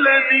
[0.00, 0.40] le di.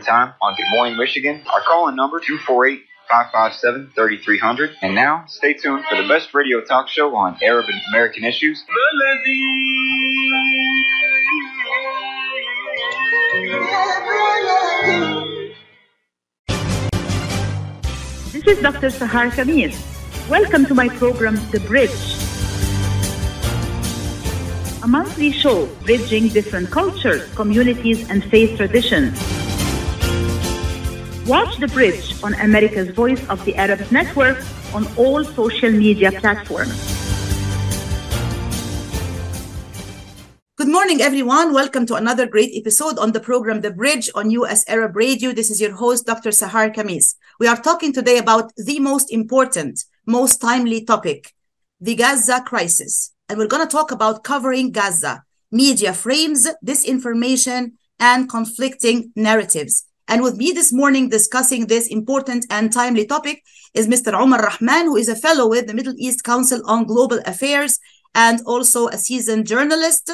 [0.00, 1.42] Time on Good Morning Michigan.
[1.52, 4.76] Our call-in number 248 557 3300.
[4.82, 8.62] And now, stay tuned for the best radio talk show on Arab and American issues.
[18.32, 18.88] This is Dr.
[18.88, 19.76] Sahar Khamis.
[20.28, 21.90] Welcome to my program, The Bridge.
[24.82, 29.18] A monthly show bridging different cultures, communities, and faith traditions.
[31.28, 36.72] Watch The Bridge on America's Voice of the Arabs Network on all social media platforms.
[40.56, 41.52] Good morning, everyone.
[41.52, 45.32] Welcome to another great episode on the program The Bridge on US Arab Radio.
[45.32, 46.30] This is your host, Dr.
[46.30, 47.16] Sahar Khamis.
[47.38, 51.34] We are talking today about the most important, most timely topic,
[51.78, 53.12] the Gaza crisis.
[53.28, 59.87] And we're going to talk about covering Gaza, media frames, disinformation, and conflicting narratives.
[60.10, 64.14] And with me this morning discussing this important and timely topic is Mr.
[64.14, 67.78] Omar Rahman, who is a fellow with the Middle East Council on Global Affairs
[68.14, 70.10] and also a seasoned journalist.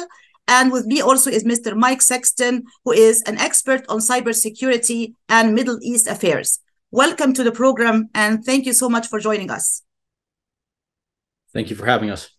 [0.49, 1.77] And with me also is Mr.
[1.77, 6.59] Mike Sexton, who is an expert on cybersecurity and Middle East affairs.
[6.91, 9.81] Welcome to the program, and thank you so much for joining us.
[11.53, 12.29] Thank you for having us.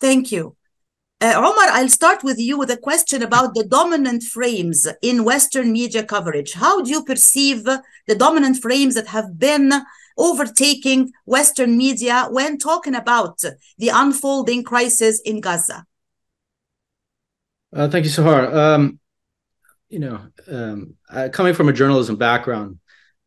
[0.00, 0.57] Thank you.
[1.20, 5.72] Uh, Omar, I'll start with you with a question about the dominant frames in Western
[5.72, 6.52] media coverage.
[6.52, 9.72] How do you perceive the dominant frames that have been
[10.16, 13.40] overtaking Western media when talking about
[13.78, 15.84] the unfolding crisis in Gaza?
[17.72, 18.54] Uh, thank you, Sahar.
[18.54, 19.00] Um,
[19.88, 20.94] you know, um,
[21.32, 22.78] coming from a journalism background,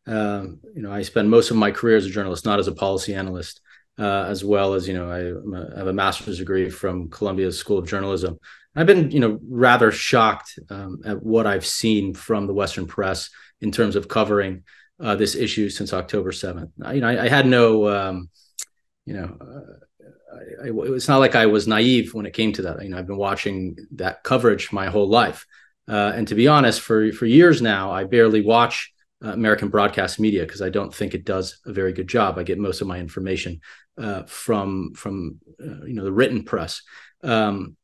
[0.06, 2.72] um, you know, I spent most of my career as a journalist, not as a
[2.72, 3.60] policy analyst,
[3.98, 7.78] uh, as well as you know, I, I, have a master's degree from Columbia School
[7.78, 8.38] of Journalism.
[8.74, 13.28] I've been, you know, rather shocked um, at what I've seen from the Western press
[13.60, 14.64] in terms of covering
[14.98, 16.70] uh, this issue since October seventh.
[16.92, 18.30] You know, I, I had no, um,
[19.04, 19.36] you know.
[19.40, 22.82] Uh, I, I, it's not like I was naive when it came to that.
[22.82, 25.46] You know, I've been watching that coverage my whole life,
[25.86, 30.44] uh, and to be honest, for for years now, I barely watch American broadcast media
[30.44, 32.38] because I don't think it does a very good job.
[32.38, 33.60] I get most of my information
[33.98, 36.82] uh, from from uh, you know the written press.
[37.22, 37.76] Um,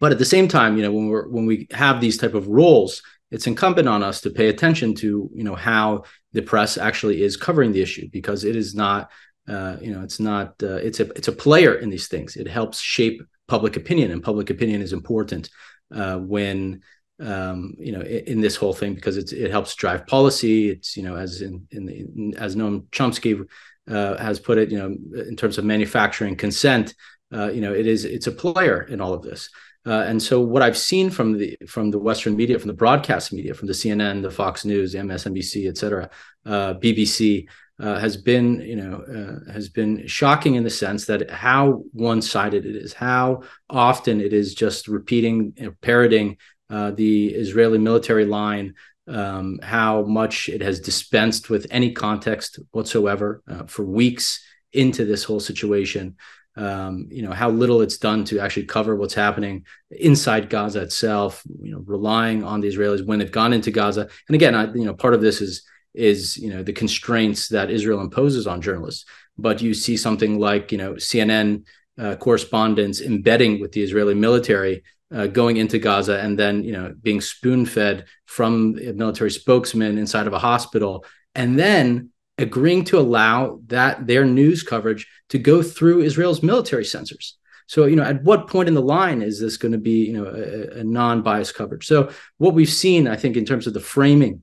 [0.00, 2.48] but at the same time, you know, when we're when we have these type of
[2.48, 7.22] roles, it's incumbent on us to pay attention to you know how the press actually
[7.22, 9.10] is covering the issue because it is not
[9.48, 10.54] uh, you know, it's not.
[10.62, 12.36] Uh, it's a it's a player in these things.
[12.36, 15.48] It helps shape public opinion, and public opinion is important
[15.94, 16.82] uh, when
[17.20, 20.70] um, you know in, in, this whole thing because it helps drive policy.
[20.70, 23.44] It's you know as in, in, in as Noam Chomsky
[23.90, 26.94] uh, has put it, you know, in terms of manufacturing consent,
[27.32, 29.50] uh, you know, it is it's a player in all of this.
[29.86, 33.32] Uh, and so what I've seen from the from the Western media, from the broadcast
[33.32, 36.10] media, from the CNN, the Fox News, MSNBC, et cetera,
[36.46, 37.46] BBC,
[37.80, 42.66] uh, has been, you know, uh, has been shocking in the sense that how one-sided
[42.66, 46.36] it is, how often it is just repeating, you know, parroting
[46.70, 48.74] uh, the Israeli military line,
[49.06, 55.24] um, how much it has dispensed with any context whatsoever uh, for weeks into this
[55.24, 56.16] whole situation.
[56.56, 61.42] Um, you know how little it's done to actually cover what's happening inside Gaza itself.
[61.62, 64.08] You know, relying on the Israelis when they've gone into Gaza.
[64.26, 65.62] And again, I, you know, part of this is
[65.94, 69.04] is you know the constraints that Israel imposes on journalists.
[69.38, 71.64] But you see something like you know CNN
[71.96, 74.82] uh, correspondents embedding with the Israeli military,
[75.14, 79.98] uh, going into Gaza, and then you know being spoon fed from a military spokesman
[79.98, 85.62] inside of a hospital, and then agreeing to allow that their news coverage to go
[85.62, 87.36] through Israel's military censors.
[87.66, 90.14] So, you know, at what point in the line is this going to be, you
[90.14, 91.86] know, a, a non-biased coverage?
[91.86, 94.42] So, what we've seen, I think, in terms of the framing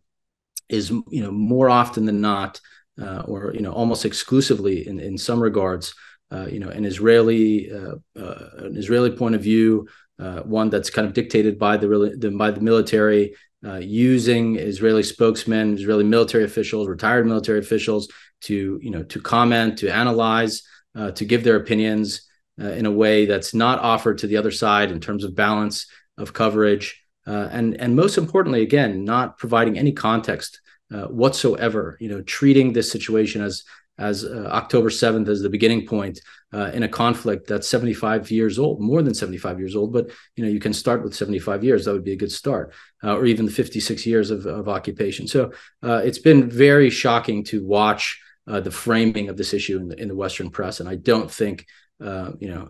[0.69, 2.59] is you know more often than not,
[3.01, 5.95] uh, or you know almost exclusively in in some regards,
[6.31, 9.87] uh, you know an Israeli uh, uh an Israeli point of view,
[10.19, 13.35] uh, one that's kind of dictated by the, the by the military.
[13.65, 18.07] uh, using Israeli spokesmen, Israeli military officials, retired military officials
[18.41, 20.63] to you know to comment, to analyze,
[20.95, 22.27] uh, to give their opinions
[22.61, 25.87] uh, in a way that's not offered to the other side in terms of balance
[26.17, 30.61] of coverage, uh, and and most importantly, again, not providing any context
[30.93, 31.97] uh, whatsoever.
[31.99, 33.63] You know, treating this situation as
[33.97, 36.19] as uh, October 7th as the beginning point
[36.53, 39.93] uh, in a conflict that's 75 years old, more than 75 years old.
[39.93, 41.85] But you know, you can start with 75 years.
[41.85, 45.27] That would be a good start, uh, or even 56 years of, of occupation.
[45.27, 45.51] So
[45.81, 49.99] uh, it's been very shocking to watch uh, the framing of this issue in the,
[49.99, 51.65] in the Western press, and I don't think,
[52.03, 52.69] uh, you know,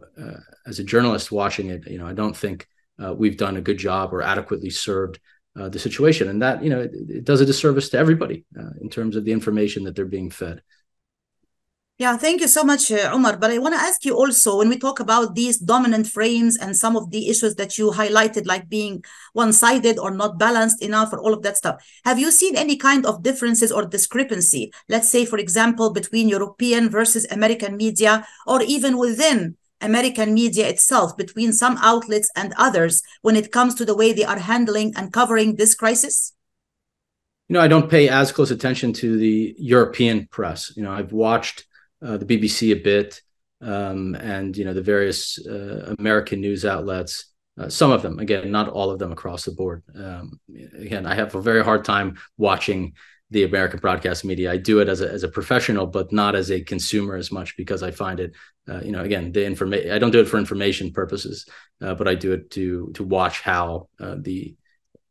[0.66, 2.68] as a journalist watching it, you know, I don't think
[3.16, 5.20] we've done a good job or adequately served.
[5.56, 8.44] the situation and that you know it, it does a disservice to everybody
[8.82, 10.62] in terms of the information that they're being fed.
[11.98, 13.38] Yeah, thank you so much, uh, Omar.
[13.38, 16.76] But I want to ask you also when we talk about these dominant frames and
[16.76, 19.02] some of the issues that you highlighted, like being
[19.32, 22.76] one sided or not balanced enough, or all of that stuff, have you seen any
[22.76, 24.74] kind of differences or discrepancy?
[24.90, 31.16] Let's say, for example, between European versus American media, or even within American media itself,
[31.16, 35.14] between some outlets and others, when it comes to the way they are handling and
[35.14, 36.34] covering this crisis?
[37.48, 40.74] You know, I don't pay as close attention to the European press.
[40.76, 41.64] You know, I've watched
[42.02, 43.22] uh, the BBC a bit,
[43.62, 47.32] um, and you know the various uh, American news outlets.
[47.58, 49.82] Uh, some of them, again, not all of them across the board.
[49.96, 50.40] Um,
[50.78, 52.94] again, I have a very hard time watching
[53.32, 54.52] the American broadcast media.
[54.52, 57.58] I do it as a as a professional, but not as a consumer as much
[57.58, 58.34] because I find it,
[58.70, 59.92] uh, you know, again, the information.
[59.92, 61.48] I don't do it for information purposes,
[61.82, 64.56] uh, but I do it to to watch how uh, the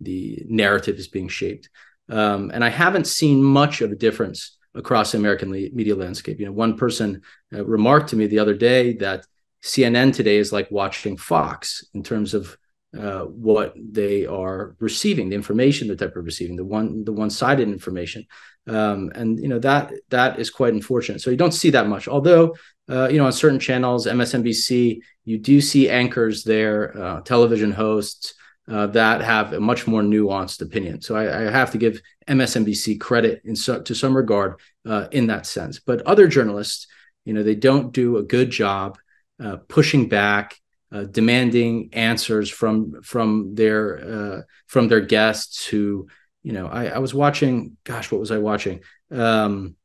[0.00, 1.70] the narrative is being shaped.
[2.08, 6.40] Um, and I haven't seen much of a difference across the American media landscape.
[6.40, 7.22] You know, one person
[7.52, 9.26] uh, remarked to me the other day that
[9.62, 12.56] CNN today is like watching Fox in terms of
[12.98, 18.24] uh, what they are receiving, the information that they're receiving, the one the one-sided information,
[18.68, 21.20] um, and you know that that is quite unfortunate.
[21.20, 22.06] So you don't see that much.
[22.06, 22.54] Although
[22.88, 28.34] uh, you know on certain channels, MSNBC, you do see anchors there, uh, television hosts
[28.68, 31.00] uh, that have a much more nuanced opinion.
[31.02, 35.26] So I, I have to give MSNBC credit in so, to some regard uh, in
[35.26, 35.78] that sense.
[35.78, 36.86] But other journalists,
[37.24, 38.98] you know, they don't do a good job
[39.42, 40.58] uh, pushing back,
[40.92, 45.66] uh, demanding answers from from their uh, from their guests.
[45.66, 46.08] Who,
[46.42, 47.76] you know, I, I was watching.
[47.84, 48.80] Gosh, what was I watching?
[49.10, 49.76] Um,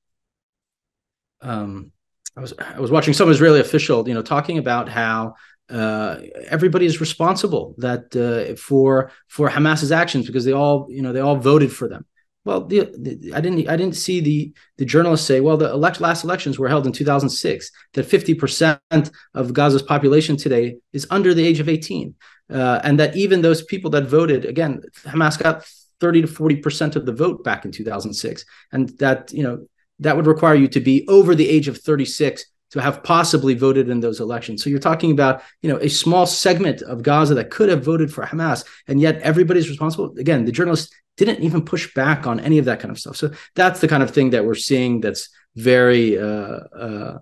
[1.41, 1.91] um,
[2.37, 5.35] I was I was watching some Israeli official, you know, talking about how
[5.69, 11.13] uh, everybody is responsible that uh, for for Hamas's actions because they all you know
[11.13, 12.06] they all voted for them.
[12.45, 16.01] Well, the, the, I didn't I didn't see the the journalists say, well, the elect,
[16.01, 17.71] last elections were held in 2006.
[17.94, 22.15] That 50 percent of Gaza's population today is under the age of 18,
[22.50, 25.65] uh, and that even those people that voted again, Hamas got
[26.00, 29.68] 30 to 40 percent of the vote back in 2006, and that you know
[30.00, 33.89] that would require you to be over the age of 36 to have possibly voted
[33.89, 34.63] in those elections.
[34.63, 38.13] So you're talking about, you know, a small segment of Gaza that could have voted
[38.13, 40.16] for Hamas, and yet everybody's responsible.
[40.18, 43.18] Again, the journalists didn't even push back on any of that kind of stuff.
[43.18, 47.18] So that's the kind of thing that we're seeing that's very uh, uh,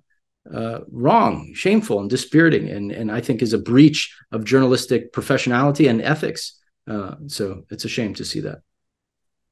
[0.53, 5.89] uh, wrong, shameful, and dispiriting, and and I think is a breach of journalistic professionality
[5.89, 6.59] and ethics.
[6.87, 8.59] Uh, so it's a shame to see that.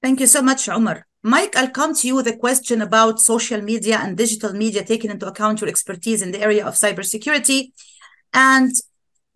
[0.02, 1.06] Thank you so much, Omar.
[1.26, 5.10] Mike, I'll come to you with a question about social media and digital media, taking
[5.10, 7.72] into account your expertise in the area of cybersecurity.
[8.32, 8.72] And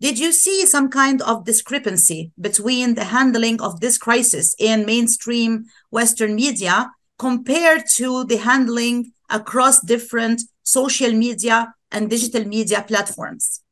[0.00, 5.64] did you see some kind of discrepancy between the handling of this crisis in mainstream
[5.90, 13.62] Western media compared to the handling across different social media and digital media platforms?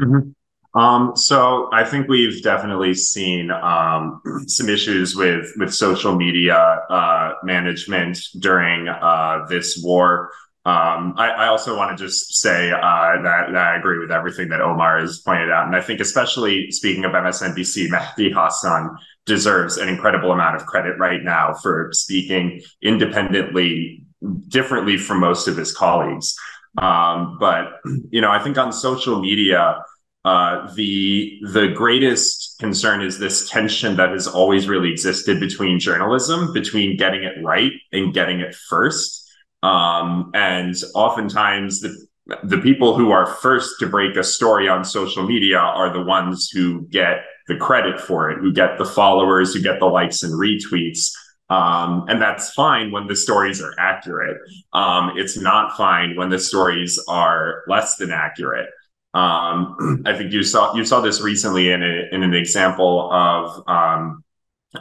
[0.00, 0.30] Mm-hmm.
[0.76, 7.32] Um, so I think we've definitely seen um, some issues with with social media uh,
[7.42, 10.30] management during uh, this war.
[10.66, 14.48] Um, I, I, also want to just say uh, that, that, I agree with everything
[14.48, 18.90] that Omar has pointed out, and I think especially speaking of MSNBC, Mehdi Hasan
[19.26, 24.02] deserves an incredible amount of credit right now for speaking independently,
[24.48, 26.36] differently from most of his colleagues.
[26.78, 27.74] Um, but
[28.10, 29.80] you know, I think on social media
[30.26, 36.52] uh, the the greatest concern is this tension that has always really existed between journalism,
[36.52, 39.24] between getting it right and getting it first.
[39.62, 41.96] Um, and oftentimes, the
[42.42, 46.50] the people who are first to break a story on social media are the ones
[46.50, 50.34] who get the credit for it, who get the followers, who get the likes and
[50.34, 51.12] retweets.
[51.50, 54.38] Um, and that's fine when the stories are accurate.
[54.72, 58.68] Um, it's not fine when the stories are less than accurate.
[59.16, 63.66] Um, I think you saw you saw this recently in a, in an example of
[63.66, 64.22] um,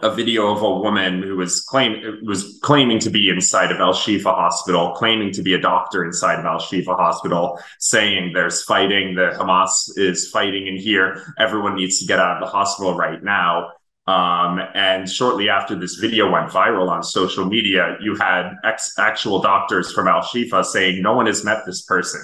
[0.01, 3.94] a video of a woman who was claim was claiming to be inside of Al
[3.94, 9.15] Shifa Hospital, claiming to be a doctor inside of Al Shifa Hospital, saying there's fighting,
[9.15, 13.24] the Hamas is fighting in here, everyone needs to get out of the hospital right
[13.24, 13.72] now.
[14.08, 19.42] Um, and shortly after this video went viral on social media, you had ex- actual
[19.42, 22.22] doctors from Al Shifa saying no one has met this person.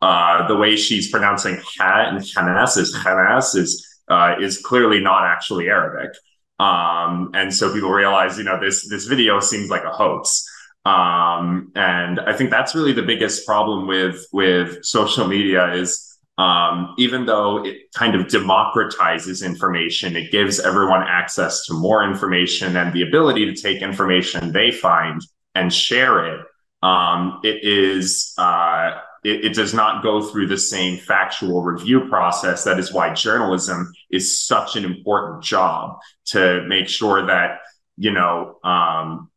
[0.00, 5.24] Uh, the way she's pronouncing ha and Hanas is Hanas is uh, is clearly not
[5.24, 6.14] actually Arabic.
[6.60, 10.46] Um, and so people realize, you know, this this video seems like a hoax.
[10.84, 16.03] Um, and I think that's really the biggest problem with with social media is
[16.36, 22.76] um, even though it kind of democratizes information, it gives everyone access to more information
[22.76, 25.20] and the ability to take information they find
[25.54, 26.44] and share it.
[26.82, 32.64] Um, it is uh, it, it, does not go through the same factual review process.
[32.64, 37.60] That is why journalism is such an important job to make sure that
[37.96, 39.30] you know um,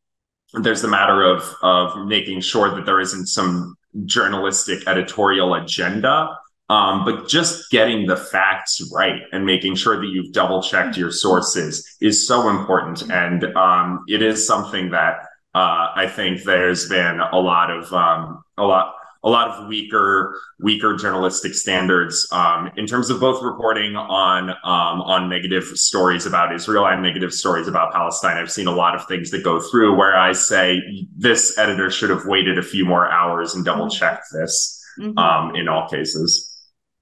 [0.54, 6.38] there's the matter of of making sure that there isn't some journalistic editorial agenda
[6.70, 11.12] um, but just getting the facts right and making sure that you've double checked your
[11.12, 15.20] sources is so important and um, it is something that
[15.56, 18.94] uh, i think there's been a lot of um, a lot
[19.24, 25.02] a lot of weaker weaker journalistic standards um, in terms of both reporting on um,
[25.02, 28.38] on negative stories about Israel and negative stories about Palestine.
[28.38, 30.82] I've seen a lot of things that go through where I say
[31.16, 35.18] this editor should have waited a few more hours and double checked this mm-hmm.
[35.18, 36.57] um, in all cases.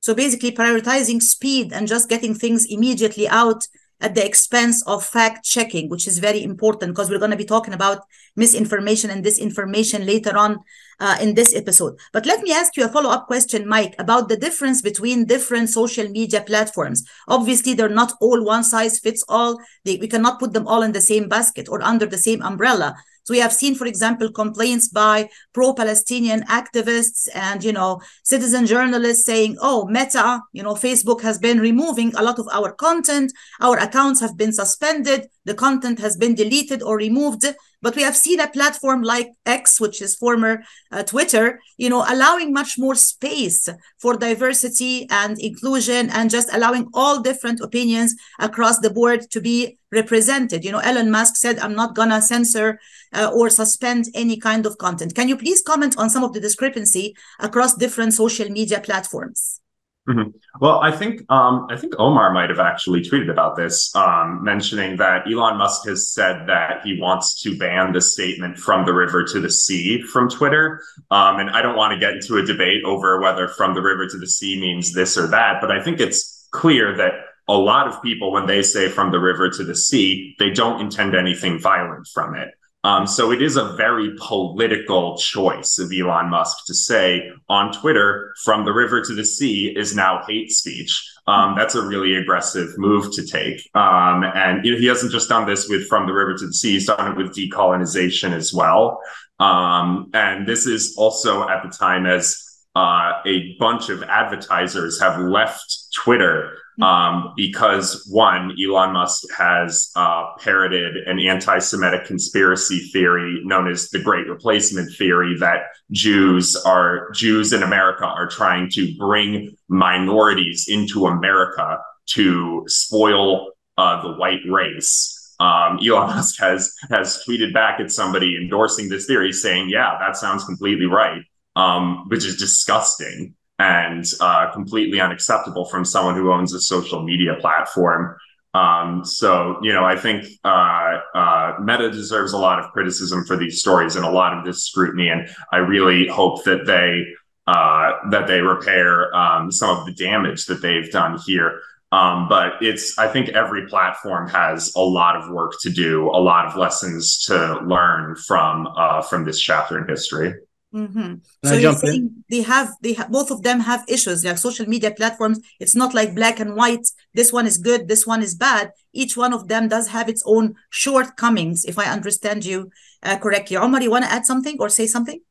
[0.06, 3.68] So basically, prioritizing speed and just getting things immediately out
[4.00, 7.44] at the expense of fact checking, which is very important because we're going to be
[7.44, 8.04] talking about
[8.36, 10.60] misinformation and disinformation later on
[11.00, 11.98] uh, in this episode.
[12.14, 15.72] But let me ask you a follow up question, Mike, about the difference between different
[15.72, 17.04] social media platforms.
[17.28, 19.60] Obviously, they're not all one size fits all.
[19.86, 22.94] They, we cannot put them all in the same basket or under the same umbrella.
[23.26, 29.26] So we have seen, for example, complaints by pro-Palestinian activists and, you know, citizen journalists
[29.26, 33.34] saying, oh, Meta, you know, Facebook has been removing a lot of our content.
[33.62, 35.28] Our accounts have been suspended.
[35.44, 37.46] The content has been deleted or removed.
[37.82, 42.04] But we have seen a platform like X, which is former uh, Twitter, you know,
[42.08, 48.80] allowing much more space for diversity and inclusion and just allowing all different opinions across
[48.80, 50.66] the board to be represented.
[50.66, 52.80] You know, Elon Musk said, I'm not going to censor
[53.16, 55.16] uh, or suspend any kind of content.
[55.16, 59.62] Can you please comment on some of the discrepancy across different social media platforms?
[60.08, 60.30] Mm-hmm.
[60.62, 64.98] Well, I think um, I think Omar might have actually tweeted about this, um, mentioning
[64.98, 69.24] that Elon Musk has said that he wants to ban the statement "from the river
[69.24, 70.80] to the sea" from Twitter.
[71.10, 74.08] Um, and I don't want to get into a debate over whether "from the river
[74.08, 77.14] to the sea" means this or that, but I think it's clear that
[77.48, 80.82] a lot of people, when they say "from the river to the sea," they don't
[80.82, 82.50] intend anything violent from it.
[82.86, 88.36] Um, so it is a very political choice of Elon Musk to say on Twitter,
[88.44, 91.04] from the river to the sea is now hate speech.
[91.26, 93.68] Um, that's a really aggressive move to take.
[93.74, 96.54] Um, and you know, he hasn't just done this with from the river to the
[96.54, 99.02] sea, he's done it with decolonization as well.
[99.40, 102.40] Um, and this is also at the time as
[102.76, 110.34] uh, a bunch of advertisers have left Twitter um, because one, Elon Musk has uh,
[110.40, 117.54] parroted an anti-Semitic conspiracy theory known as the Great Replacement theory that Jews are Jews
[117.54, 125.36] in America are trying to bring minorities into America to spoil uh, the white race.
[125.40, 130.18] Um, Elon Musk has has tweeted back at somebody endorsing this theory, saying, "Yeah, that
[130.18, 131.22] sounds completely right,"
[131.56, 137.36] um, which is disgusting and uh, completely unacceptable from someone who owns a social media
[137.40, 138.16] platform.
[138.54, 143.36] Um, so, you know, I think uh, uh, Meta deserves a lot of criticism for
[143.36, 147.06] these stories and a lot of this scrutiny, and I really hope that they
[147.48, 151.60] uh, that they repair um, some of the damage that they've done here.
[151.92, 156.20] Um, but it's I think every platform has a lot of work to do, a
[156.20, 160.34] lot of lessons to learn from uh, from this chapter in history.
[160.76, 161.16] Mm-hmm.
[161.46, 162.24] So you're saying in?
[162.30, 165.40] they have they have both of them have issues like social media platforms.
[165.62, 166.86] It's not like black and white.
[167.14, 167.88] This one is good.
[167.88, 168.72] This one is bad.
[168.92, 171.64] Each one of them does have its own shortcomings.
[171.64, 172.72] If I understand you
[173.04, 175.22] uh, correctly, Omar, you want to add something or say something?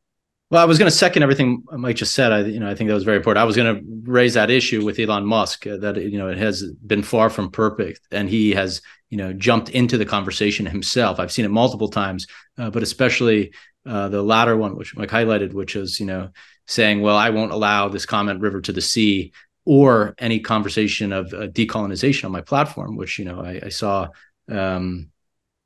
[0.51, 2.33] Well, I was going to second everything Mike just said.
[2.33, 3.43] I, you know, I think that was very important.
[3.43, 6.39] I was going to raise that issue with Elon Musk uh, that you know it
[6.39, 11.21] has been far from perfect, and he has you know jumped into the conversation himself.
[11.21, 13.53] I've seen it multiple times, uh, but especially
[13.87, 16.31] uh, the latter one, which Mike highlighted, which is you know
[16.67, 19.33] saying, well, I won't allow this comment river to the sea
[19.67, 24.09] or any conversation of uh, decolonization on my platform, which you know I, I saw
[24.51, 25.11] um,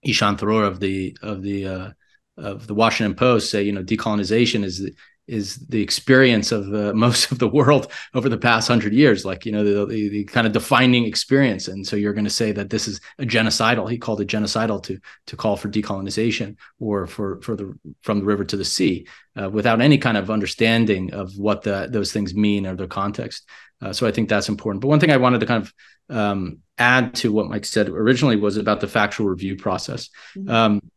[0.06, 1.90] Ishaan Tharoor of the of the uh,
[2.38, 4.90] of the Washington Post say, you know, decolonization is
[5.28, 9.46] is the experience of uh, most of the world over the past hundred years, like
[9.46, 11.68] you know the, the, the, kind of defining experience.
[11.68, 13.90] And so you're going to say that this is a genocidal.
[13.90, 18.24] He called it genocidal to to call for decolonization or for for the from the
[18.24, 19.06] river to the sea,
[19.40, 23.48] uh, without any kind of understanding of what the, those things mean or their context.
[23.80, 24.80] Uh, so I think that's important.
[24.80, 25.74] But one thing I wanted to kind of
[26.10, 30.10] um, add to what Mike said originally was about the factual review process.
[30.36, 30.50] Mm-hmm.
[30.50, 30.90] Um,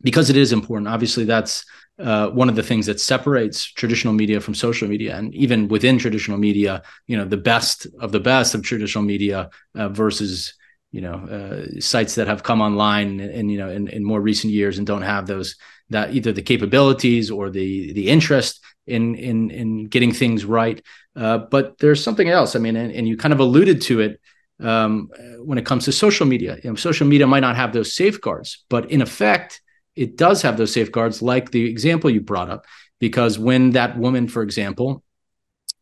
[0.00, 0.88] because it is important.
[0.88, 1.64] Obviously, that's
[1.98, 5.98] uh, one of the things that separates traditional media from social media, and even within
[5.98, 10.54] traditional media, you know, the best of the best of traditional media uh, versus
[10.90, 14.52] you know uh, sites that have come online and you know in, in more recent
[14.52, 15.56] years and don't have those
[15.90, 20.82] that either the capabilities or the the interest in in in getting things right.
[21.16, 22.54] Uh, but there's something else.
[22.54, 24.20] I mean, and, and you kind of alluded to it
[24.60, 26.58] um, when it comes to social media.
[26.62, 29.60] You know, social media might not have those safeguards, but in effect
[29.98, 32.66] it does have those safeguards, like the example you brought up,
[33.00, 35.02] because when that woman, for example,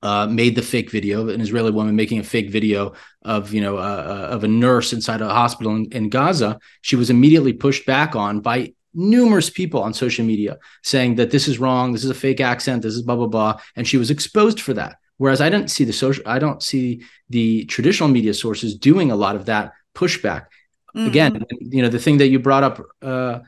[0.02, 3.76] uh, made the fake video, an Israeli woman making a fake video of you know
[3.76, 7.86] uh, uh, of a nurse inside a hospital in, in Gaza, she was immediately pushed
[7.86, 12.10] back on by numerous people on social media saying that this is wrong, this is
[12.10, 14.96] a fake accent, this is blah blah blah, and she was exposed for that.
[15.18, 19.16] Whereas I don't see the social, I don't see the traditional media sources doing a
[19.16, 20.46] lot of that pushback.
[20.94, 21.06] Mm-hmm.
[21.08, 23.40] Again, you know, the thing that you brought up uh,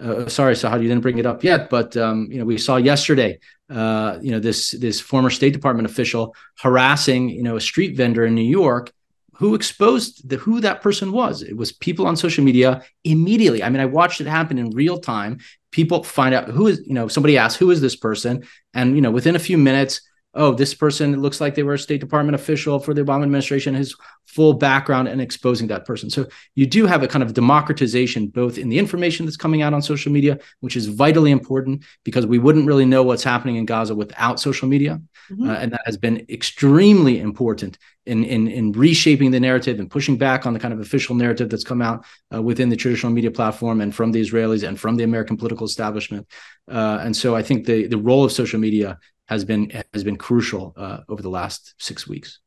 [0.00, 2.76] uh, sorry, Sahar, you didn't bring it up yet, but um, you know we saw
[2.76, 3.38] yesterday,
[3.68, 8.24] uh, you know this this former State Department official harassing you know a street vendor
[8.24, 8.92] in New York
[9.34, 11.42] who exposed the, who that person was.
[11.42, 13.62] It was people on social media immediately.
[13.62, 15.38] I mean, I watched it happen in real time.
[15.70, 19.02] People find out who is you know somebody asks who is this person, and you
[19.02, 20.00] know within a few minutes
[20.34, 23.74] oh, this person looks like they were a State Department official for the Obama administration,
[23.74, 23.96] his
[24.26, 26.08] full background and exposing that person.
[26.08, 29.74] So you do have a kind of democratization both in the information that's coming out
[29.74, 33.66] on social media, which is vitally important because we wouldn't really know what's happening in
[33.66, 35.00] Gaza without social media.
[35.30, 35.50] Mm-hmm.
[35.50, 40.16] Uh, and that has been extremely important in, in, in reshaping the narrative and pushing
[40.16, 43.30] back on the kind of official narrative that's come out uh, within the traditional media
[43.30, 46.26] platform and from the Israelis and from the American political establishment.
[46.68, 48.98] Uh, and so I think the, the role of social media
[49.30, 52.40] has been has been crucial uh, over the last six weeks.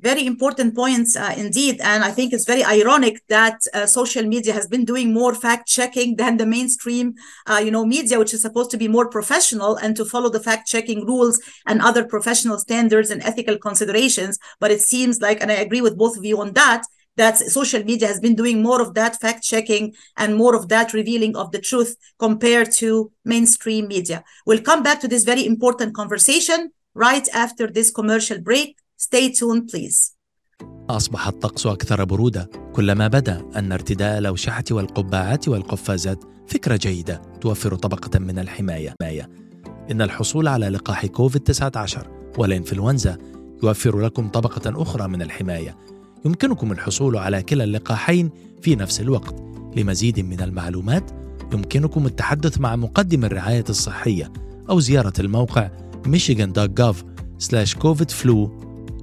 [0.00, 4.52] Very important points uh, indeed, and I think it's very ironic that uh, social media
[4.52, 7.14] has been doing more fact checking than the mainstream,
[7.50, 10.44] uh, you know, media, which is supposed to be more professional and to follow the
[10.48, 14.38] fact checking rules and other professional standards and ethical considerations.
[14.60, 16.82] But it seems like, and I agree with both of you on that,
[17.20, 19.84] that social media has been doing more of that fact checking
[20.16, 22.88] and more of that revealing of the truth compared to
[23.32, 24.18] mainstream media.
[24.46, 26.60] We'll come back to this very important conversation
[26.94, 28.68] right after this commercial break.
[28.96, 30.14] Stay tuned, please.
[30.90, 38.18] أصبح الطقس أكثر برودة كلما بدا أن ارتداء الأوشحة والقبعات والقفازات فكرة جيدة توفر طبقة
[38.18, 38.94] من الحماية
[39.90, 41.98] إن الحصول على لقاح كوفيد-19
[42.38, 43.18] والإنفلونزا
[43.62, 45.76] يوفر لكم طبقة أخرى من الحماية
[46.24, 48.30] يمكنكم الحصول على كلا اللقاحين
[48.62, 49.34] في نفس الوقت.
[49.76, 51.10] لمزيد من المعلومات
[51.52, 54.32] يمكنكم التحدث مع مقدم الرعاية الصحية
[54.70, 55.70] أو زيارة الموقع
[56.06, 58.48] michigan.gov/covidflu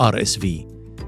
[0.01, 0.47] RSV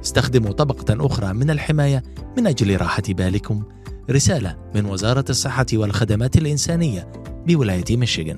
[0.02, 2.04] استخدموا طبقة أخرى من الحماية
[2.38, 3.64] من أجل راحة بالكم.
[4.12, 7.12] رسالة من وزارة الصحة والخدمات الإنسانية
[7.48, 8.38] بولاية ميشيغان.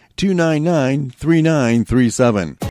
[0.21, 2.70] 299 3937.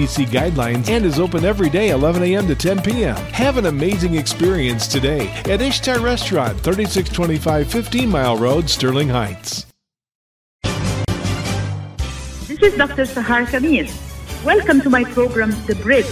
[0.00, 2.46] CDC guidelines and is open every day 11 a.m.
[2.46, 3.16] to 10 p.m.
[3.32, 9.66] Have an amazing experience today at Ishtar Restaurant, 3625 15 Mile Road, Sterling Heights.
[12.48, 13.04] This is Dr.
[13.04, 13.92] Sahar Khamis.
[14.42, 16.06] Welcome to my program, The Bridge.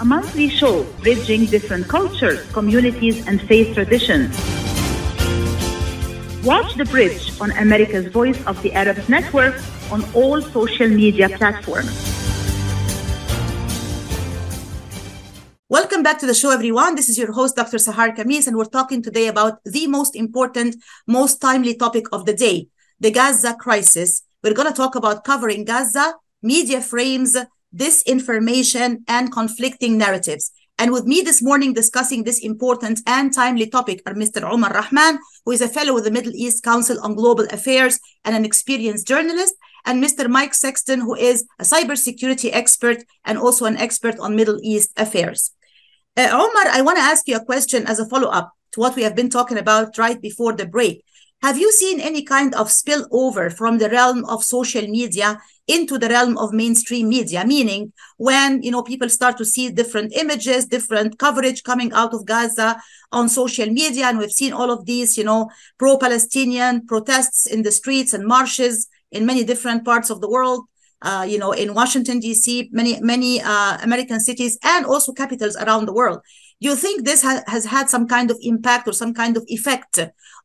[0.00, 4.38] A monthly show bridging different cultures, communities, and faith traditions.
[6.44, 9.56] Watch The Bridge on America's Voice of the Arab Network
[9.92, 11.92] on all social media platforms.
[15.68, 16.96] Welcome back to the show, everyone.
[16.96, 17.76] This is your host, Dr.
[17.76, 20.76] Sahar Khamis, and we're talking today about the most important,
[21.06, 22.68] most timely topic of the day
[23.00, 24.22] the Gaza crisis.
[24.42, 27.36] We're going to talk about covering Gaza, media frames,
[27.74, 30.52] disinformation, and conflicting narratives.
[30.78, 34.42] And with me this morning discussing this important and timely topic are Mr.
[34.42, 38.34] Omar Rahman, who is a fellow with the Middle East Council on Global Affairs and
[38.34, 40.28] an experienced journalist, and Mr.
[40.28, 45.52] Mike Sexton, who is a cybersecurity expert and also an expert on Middle East affairs.
[46.16, 48.96] Uh, Omar, I want to ask you a question as a follow up to what
[48.96, 51.04] we have been talking about right before the break.
[51.42, 56.08] Have you seen any kind of spillover from the realm of social media into the
[56.08, 57.44] realm of mainstream media?
[57.44, 62.26] Meaning, when you know people start to see different images, different coverage coming out of
[62.26, 67.62] Gaza on social media, and we've seen all of these, you know, pro-Palestinian protests in
[67.62, 70.64] the streets and marches in many different parts of the world.
[71.02, 75.86] Uh, you know, in Washington D.C., many many uh, American cities, and also capitals around
[75.86, 76.20] the world.
[76.60, 79.98] You think this ha- has had some kind of impact or some kind of effect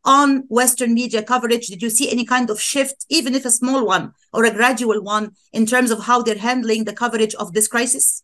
[0.04, 1.68] on Western media coverage?
[1.68, 5.04] Did you see any kind of shift, even if a small one or a gradual
[5.04, 8.24] one, in terms of how they're handling the coverage of this crisis?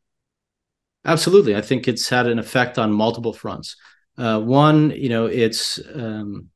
[1.06, 1.56] Absolutely.
[1.56, 3.76] I think it's had an effect on multiple fronts.
[4.18, 6.50] Uh, one, you know, it's, um,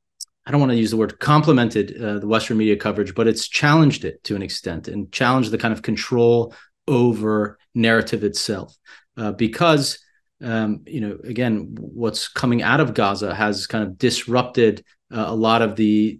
[0.47, 3.49] I don't want to use the word complemented uh, the Western media coverage, but it's
[3.49, 6.53] challenged it to an extent and challenged the kind of control
[6.87, 8.73] over narrative itself.
[9.17, 9.99] Uh, because,
[10.41, 15.35] um, you know, again, what's coming out of Gaza has kind of disrupted uh, a
[15.35, 16.17] lot of the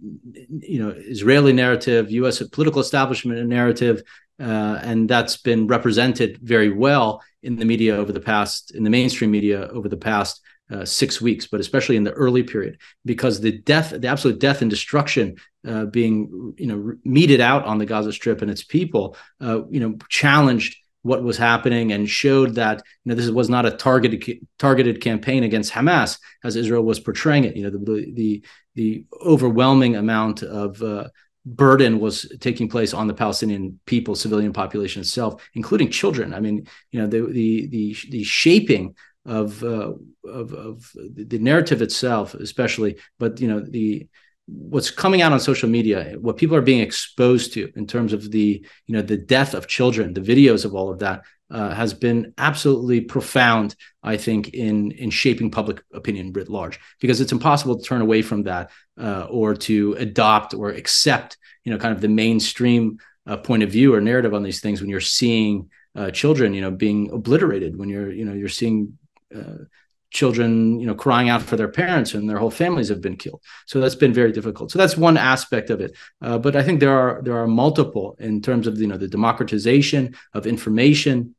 [0.60, 2.42] you know Israeli narrative, U.S.
[2.48, 4.02] political establishment narrative,
[4.40, 8.90] uh, and that's been represented very well in the media over the past in the
[8.90, 13.40] mainstream media over the past uh, six weeks, but especially in the early period, because
[13.40, 17.86] the death, the absolute death and destruction uh, being you know meted out on the
[17.86, 22.82] Gaza Strip and its people, uh, you know, challenged what was happening and showed that
[23.04, 27.44] you know this was not a targeted targeted campaign against Hamas as Israel was portraying
[27.44, 27.56] it.
[27.56, 31.08] You know the the the overwhelming amount of uh,
[31.44, 36.34] burden was taking place on the Palestinian people, civilian population itself, including children.
[36.34, 38.94] I mean, you know the the the, the shaping
[39.28, 39.92] of, uh,
[40.24, 44.08] of of the narrative itself, especially, but you know the
[44.48, 48.30] what's coming out on social media what people are being exposed to in terms of
[48.30, 51.92] the you know the death of children the videos of all of that uh, has
[51.92, 57.78] been absolutely profound i think in in shaping public opinion writ large because it's impossible
[57.78, 62.00] to turn away from that uh, or to adopt or accept you know kind of
[62.00, 66.10] the mainstream uh, point of view or narrative on these things when you're seeing uh,
[66.10, 68.96] children you know being obliterated when you're you know you're seeing
[69.34, 69.64] uh,
[70.10, 73.42] children you know crying out for their parents and their whole families have been killed.
[73.66, 74.70] So that's been very difficult.
[74.70, 75.94] So that's one aspect of it.
[76.22, 79.08] Uh, but i think there are there are multiple in terms of you know the
[79.08, 81.34] democratization of information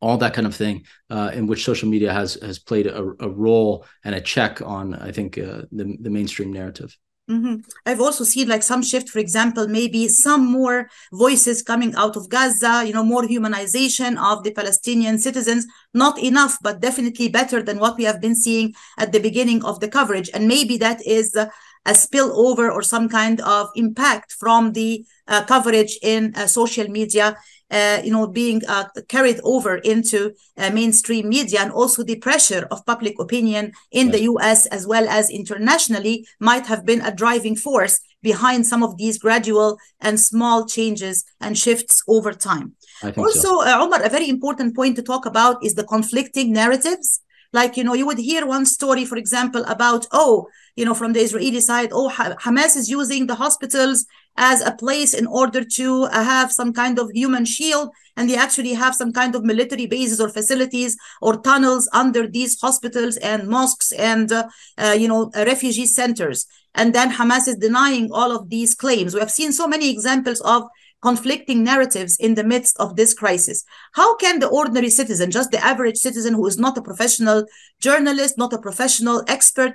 [0.00, 3.28] all that kind of thing uh, in which social media has has played a, a,
[3.28, 6.96] role and a check on i think uh, the, the mainstream narrative
[7.30, 7.60] Mm-hmm.
[7.86, 12.28] I've also seen like some shift, for example, maybe some more voices coming out of
[12.28, 15.64] Gaza, you know, more humanization of the Palestinian citizens.
[15.94, 19.78] Not enough, but definitely better than what we have been seeing at the beginning of
[19.78, 20.28] the coverage.
[20.34, 21.50] And maybe that is a
[21.86, 27.36] spillover or some kind of impact from the uh, coverage in uh, social media
[27.70, 32.66] uh, you know, being uh, carried over into uh, mainstream media, and also the pressure
[32.70, 34.16] of public opinion in yes.
[34.16, 34.66] the U.S.
[34.66, 39.78] as well as internationally might have been a driving force behind some of these gradual
[40.00, 42.74] and small changes and shifts over time.
[43.16, 43.66] also, so.
[43.66, 47.20] Uh, Omar, a very important point to talk about is the conflicting narratives.
[47.52, 51.12] Like, you know, you would hear one story, for example, about, oh, you know, from
[51.12, 56.04] the Israeli side, oh, Hamas is using the hospitals as a place in order to
[56.04, 59.86] uh, have some kind of human shield and they actually have some kind of military
[59.86, 64.46] bases or facilities or tunnels under these hospitals and mosques and uh,
[64.78, 66.46] uh, you know refugee centers.
[66.74, 69.12] And then hamas is denying all of these claims.
[69.12, 70.62] We have seen so many examples of
[71.02, 73.64] conflicting narratives in the midst of this crisis.
[73.92, 77.44] How can the ordinary citizen just the average citizen who is not a professional
[77.80, 79.72] journalist not a professional expert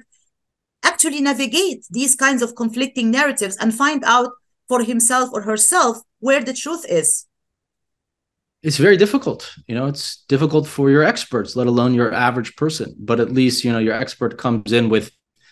[0.83, 4.31] actually navigate these kinds of conflicting narratives and find out
[4.67, 7.25] for himself or herself where the truth is?
[8.61, 9.53] It's very difficult.
[9.67, 12.95] You know it's difficult for your experts let alone your average person.
[12.99, 15.11] But at least you know your expert comes in with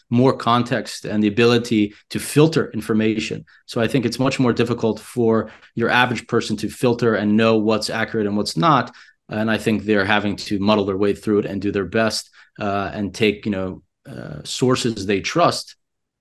[0.10, 3.46] more context and the ability to filter information.
[3.66, 7.58] So i think it's much more difficult for your average person to filter and know
[7.58, 8.94] what's accurate and what's not.
[9.30, 12.30] And i think they're having to muddle their way through it and do their best
[12.60, 15.76] uh, and take you know uh, sources they trust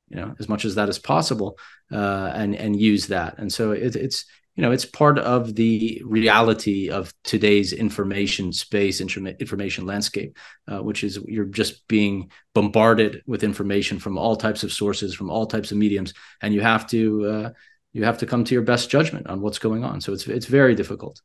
[0.09, 1.59] you know as much as that is possible
[1.93, 3.39] uh, and and use that.
[3.39, 4.25] And so it, it's
[4.57, 10.37] you know it's part of the reality of today's information space information landscape
[10.69, 15.31] uh, which is you're just being bombarded with information from all types of sources from
[15.31, 16.13] all types of mediums
[16.43, 17.51] and you have to uh,
[17.93, 20.01] you have to come to your best judgment on what's going on.
[20.01, 21.21] So it's it's very difficult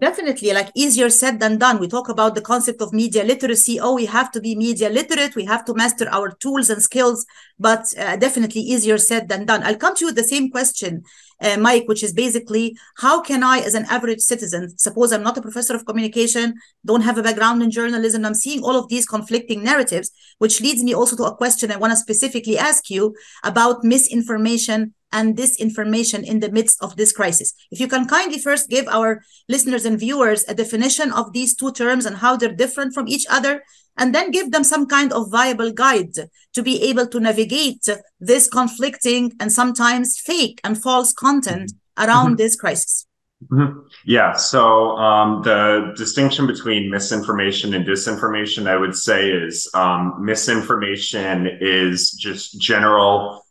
[0.00, 1.78] Definitely, like easier said than done.
[1.78, 3.78] We talk about the concept of media literacy.
[3.78, 5.36] Oh, we have to be media literate.
[5.36, 7.26] We have to master our tools and skills,
[7.58, 9.62] but uh, definitely easier said than done.
[9.62, 11.02] I'll come to you the same question,
[11.42, 15.36] uh, Mike, which is basically how can I, as an average citizen, suppose I'm not
[15.36, 16.54] a professor of communication,
[16.86, 20.82] don't have a background in journalism, I'm seeing all of these conflicting narratives, which leads
[20.82, 26.22] me also to a question I want to specifically ask you about misinformation and disinformation
[26.24, 27.54] in the midst of this crisis.
[27.70, 31.72] If you can kindly first give our listeners and viewers a definition of these two
[31.72, 33.62] terms and how they're different from each other,
[33.98, 36.14] and then give them some kind of viable guide
[36.54, 37.86] to be able to navigate
[38.18, 42.36] this conflicting and sometimes fake and false content around mm-hmm.
[42.36, 43.06] this crisis.
[43.48, 43.80] Mm-hmm.
[44.04, 44.34] Yeah.
[44.34, 52.12] So um, the distinction between misinformation and disinformation, I would say, is um, misinformation is
[52.12, 53.44] just general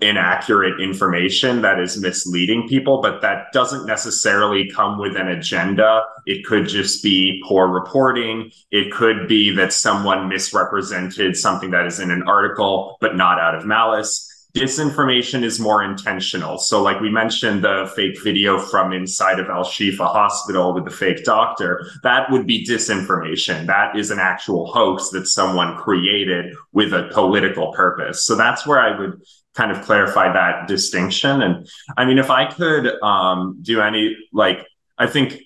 [0.00, 6.02] inaccurate information that is misleading people, but that doesn't necessarily come with an agenda.
[6.26, 8.50] It could just be poor reporting.
[8.70, 13.54] It could be that someone misrepresented something that is in an article, but not out
[13.54, 14.28] of malice.
[14.54, 16.58] Disinformation is more intentional.
[16.58, 20.90] So, like we mentioned, the fake video from inside of Al Shifa Hospital with the
[20.90, 23.66] fake doctor, that would be disinformation.
[23.66, 28.26] That is an actual hoax that someone created with a political purpose.
[28.26, 29.22] So, that's where I would
[29.54, 31.42] kind of clarify that distinction.
[31.42, 34.66] And I mean, if I could um, do any, like,
[34.98, 35.42] I think,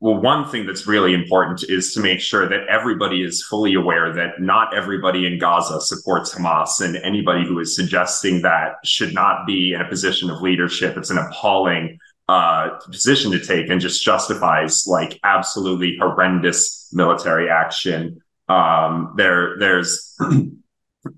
[0.00, 4.12] well, one thing that's really important is to make sure that everybody is fully aware
[4.12, 9.46] that not everybody in Gaza supports Hamas, and anybody who is suggesting that should not
[9.46, 10.96] be in a position of leadership.
[10.96, 18.20] It's an appalling uh, position to take and just justifies like absolutely horrendous military action.
[18.48, 20.16] Um, there, there's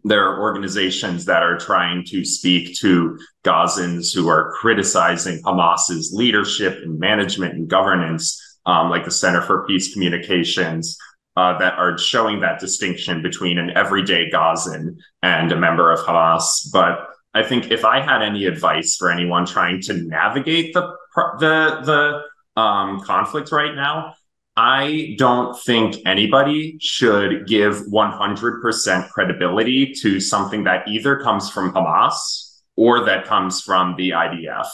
[0.05, 6.79] there are organizations that are trying to speak to Gazans who are criticizing Hamas's leadership
[6.83, 10.97] and management and governance, um, like the Center for Peace Communications,
[11.37, 16.71] uh, that are showing that distinction between an everyday Gazan and a member of Hamas.
[16.73, 20.95] But I think if I had any advice for anyone trying to navigate the
[21.41, 22.23] the
[22.55, 24.15] the um, conflict right now,
[24.57, 32.61] I don't think anybody should give 100% credibility to something that either comes from Hamas
[32.77, 34.67] or that comes from the IDF.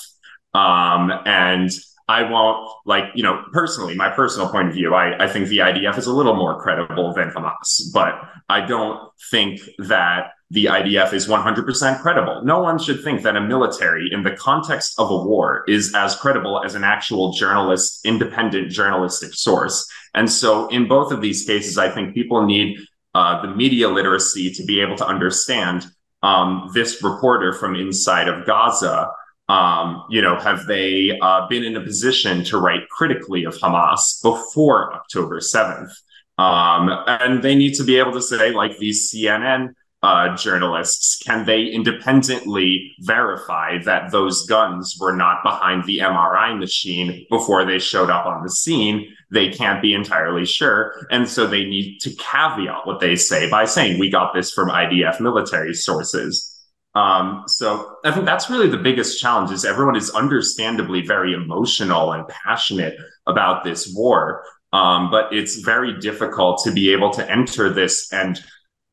[0.53, 1.71] Um, and
[2.09, 5.59] I won't like, you know, personally, my personal point of view, I, I think the
[5.59, 11.13] IDF is a little more credible than Hamas, but I don't think that the IDF
[11.13, 12.43] is 100% credible.
[12.45, 16.17] No one should think that a military in the context of a war is as
[16.17, 19.89] credible as an actual journalist, independent journalistic source.
[20.15, 22.79] And so in both of these cases, I think people need
[23.15, 25.87] uh, the media literacy to be able to understand
[26.23, 29.09] um, this reporter from inside of Gaza.
[29.49, 34.21] Um, you know, have they uh, been in a position to write critically of Hamas
[34.23, 35.91] before October 7th?
[36.39, 41.45] Um, and they need to be able to say, like these CNN uh, journalists, can
[41.45, 48.09] they independently verify that those guns were not behind the MRI machine before they showed
[48.09, 49.15] up on the scene?
[49.31, 51.07] They can't be entirely sure.
[51.11, 54.71] And so they need to caveat what they say by saying, we got this from
[54.71, 56.47] IDF military sources.
[56.95, 62.13] Um, so I think that's really the biggest challenge is everyone is understandably very emotional
[62.13, 64.43] and passionate about this war.
[64.73, 68.41] Um, but it's very difficult to be able to enter this and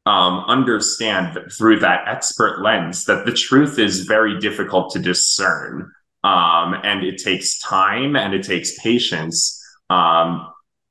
[0.08, 5.92] um, understand through that expert lens that the truth is very difficult to discern.
[6.24, 9.62] Um, and it takes time and it takes patience.
[9.90, 10.48] Um,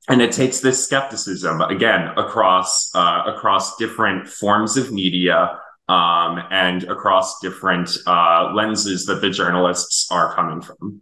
[0.08, 6.84] and it takes this skepticism again across uh, across different forms of media um, and
[6.84, 11.00] across different uh, lenses that the journalists are coming from.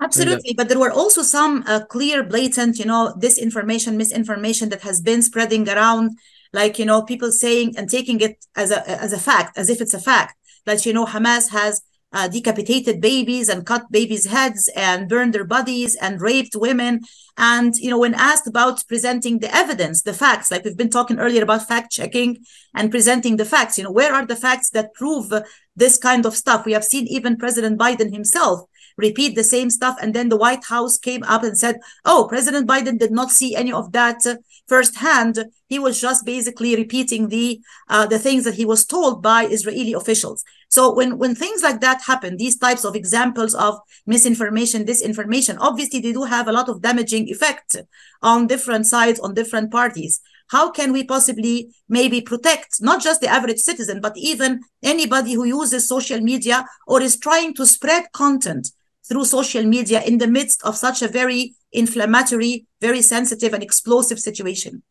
[0.00, 5.00] Absolutely, but there were also some uh, clear, blatant, you know, disinformation, misinformation that has
[5.00, 6.16] been spreading around
[6.52, 9.80] like you know people saying and taking it as a as a fact as if
[9.80, 14.70] it's a fact that you know hamas has uh, decapitated babies and cut babies heads
[14.74, 17.00] and burned their bodies and raped women
[17.36, 21.18] and you know when asked about presenting the evidence the facts like we've been talking
[21.18, 22.38] earlier about fact checking
[22.74, 25.30] and presenting the facts you know where are the facts that prove
[25.78, 26.66] this kind of stuff.
[26.66, 29.96] We have seen even President Biden himself repeat the same stuff.
[30.02, 33.54] And then the White House came up and said, oh, President Biden did not see
[33.54, 34.20] any of that
[34.66, 35.46] firsthand.
[35.68, 39.94] He was just basically repeating the uh, the things that he was told by Israeli
[39.94, 40.44] officials.
[40.70, 46.00] So when, when things like that happen, these types of examples of misinformation, disinformation, obviously
[46.00, 47.76] they do have a lot of damaging effect
[48.20, 50.20] on different sides, on different parties.
[50.48, 55.44] How can we possibly maybe protect not just the average citizen, but even anybody who
[55.44, 58.70] uses social media or is trying to spread content
[59.08, 64.18] through social media in the midst of such a very inflammatory, very sensitive and explosive
[64.18, 64.82] situation?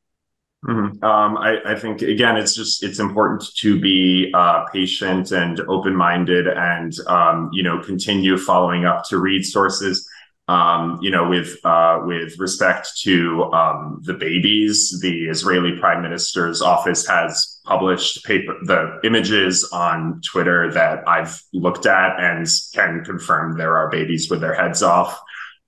[0.65, 1.03] Mm-hmm.
[1.03, 6.47] Um, I, I, think again, it's just it's important to be uh, patient and open-minded,
[6.47, 10.09] and um, you know, continue following up to read sources.
[10.49, 16.61] Um, you know, with uh, with respect to um, the babies, the Israeli Prime Minister's
[16.61, 23.57] office has published paper the images on Twitter that I've looked at and can confirm
[23.57, 25.19] there are babies with their heads off.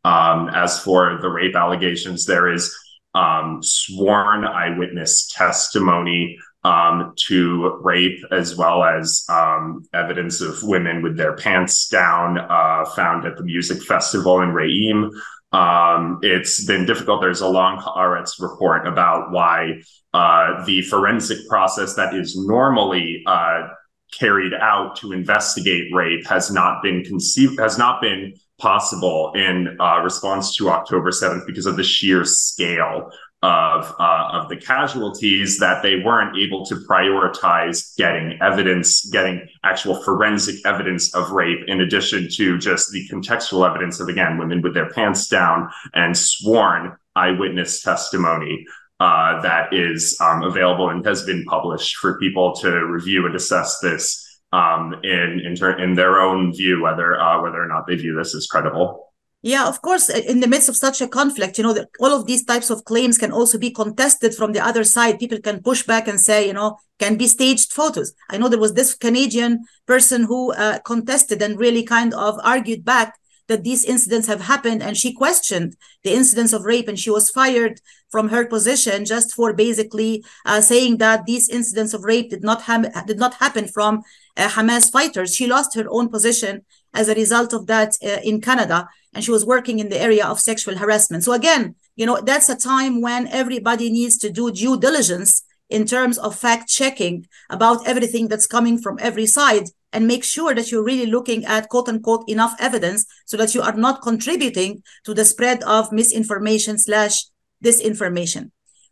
[0.05, 2.73] Um, as for the rape allegations, there is
[3.13, 11.15] um, sworn eyewitness testimony um, to rape, as well as um, evidence of women with
[11.15, 15.09] their pants down uh, found at the music festival in Re'im.
[15.51, 17.21] Um, it's been difficult.
[17.21, 19.81] There's a long Haaretz report about why
[20.13, 23.69] uh, the forensic process that is normally uh,
[24.11, 29.99] carried out to investigate rape has not been conceived, has not been possible in uh,
[30.03, 33.09] response to October 7th because of the sheer scale
[33.41, 40.01] of uh, of the casualties that they weren't able to prioritize getting evidence, getting actual
[40.03, 44.73] forensic evidence of rape, in addition to just the contextual evidence of again women with
[44.73, 48.65] their pants down and sworn eyewitness testimony
[48.99, 53.79] uh, that is um, available and has been published for people to review and assess
[53.79, 57.95] this um, in in, ter- in their own view, whether uh, whether or not they
[57.95, 59.08] view this as credible.
[59.41, 60.09] Yeah, of course.
[60.09, 62.83] In the midst of such a conflict, you know, the, all of these types of
[62.83, 65.17] claims can also be contested from the other side.
[65.17, 68.13] People can push back and say, you know, can be staged photos.
[68.29, 72.83] I know there was this Canadian person who uh, contested and really kind of argued
[72.83, 73.15] back
[73.47, 77.29] that these incidents have happened and she questioned the incidents of rape and she was
[77.29, 82.43] fired from her position just for basically uh, saying that these incidents of rape did
[82.43, 84.03] not ha- did not happen from
[84.37, 88.41] uh, Hamas fighters she lost her own position as a result of that uh, in
[88.41, 92.19] Canada and she was working in the area of sexual harassment so again you know
[92.21, 97.25] that's a time when everybody needs to do due diligence in terms of fact checking
[97.49, 101.69] about everything that's coming from every side and make sure that you're really looking at
[101.69, 106.77] quote unquote enough evidence so that you are not contributing to the spread of misinformation
[106.77, 107.25] slash
[107.63, 108.51] disinformation.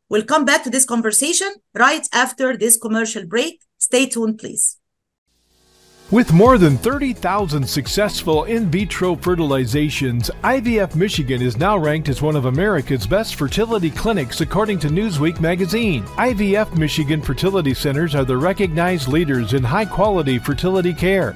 [0.09, 3.61] We'll come back to this conversation right after this commercial break.
[3.77, 4.77] Stay tuned, please.
[6.09, 12.37] With more than 30,000 successful in vitro fertilizations, IVF Michigan is now ranked as one
[12.37, 16.03] of America's best fertility clinics according to Newsweek magazine.
[16.15, 21.35] IVF Michigan fertility centers are the recognized leaders in high quality fertility care.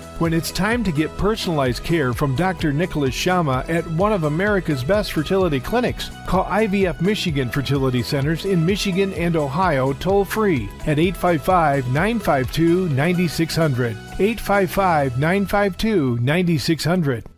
[0.21, 2.71] When it's time to get personalized care from Dr.
[2.71, 8.63] Nicholas Shamma at one of America's best fertility clinics, call IVF Michigan Fertility Centers in
[8.63, 13.97] Michigan and Ohio toll free at 855 952 9600.
[14.19, 17.30] 855 952 9600.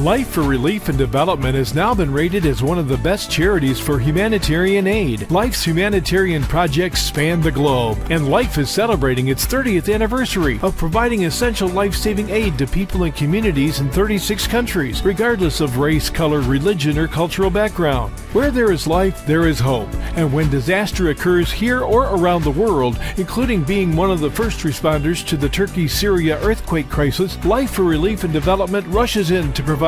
[0.00, 3.80] Life for Relief and Development has now been rated as one of the best charities
[3.80, 5.28] for humanitarian aid.
[5.28, 11.24] Life's humanitarian projects span the globe, and Life is celebrating its 30th anniversary of providing
[11.24, 16.42] essential life saving aid to people and communities in 36 countries, regardless of race, color,
[16.42, 18.12] religion, or cultural background.
[18.34, 22.52] Where there is life, there is hope, and when disaster occurs here or around the
[22.52, 27.72] world, including being one of the first responders to the Turkey Syria earthquake crisis, Life
[27.72, 29.87] for Relief and Development rushes in to provide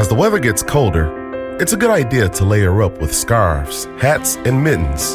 [0.00, 1.10] As the weather gets colder,
[1.60, 5.12] it's a good idea to layer up with scarves, hats, and mittens.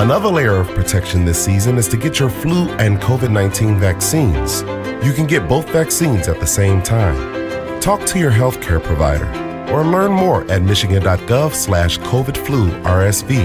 [0.00, 4.62] Another layer of protection this season is to get your flu and COVID 19 vaccines.
[5.04, 7.78] You can get both vaccines at the same time.
[7.82, 9.28] Talk to your healthcare provider
[9.70, 13.36] or learn more at michigan.gov slash COVID flu RSV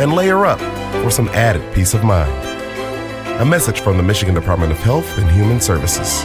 [0.00, 0.60] and layer up
[1.04, 2.32] for some added peace of mind.
[3.42, 6.24] A message from the Michigan Department of Health and Human Services.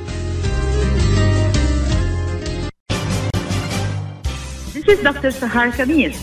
[4.73, 5.29] This is Dr.
[5.29, 6.19] Sahar Khamis.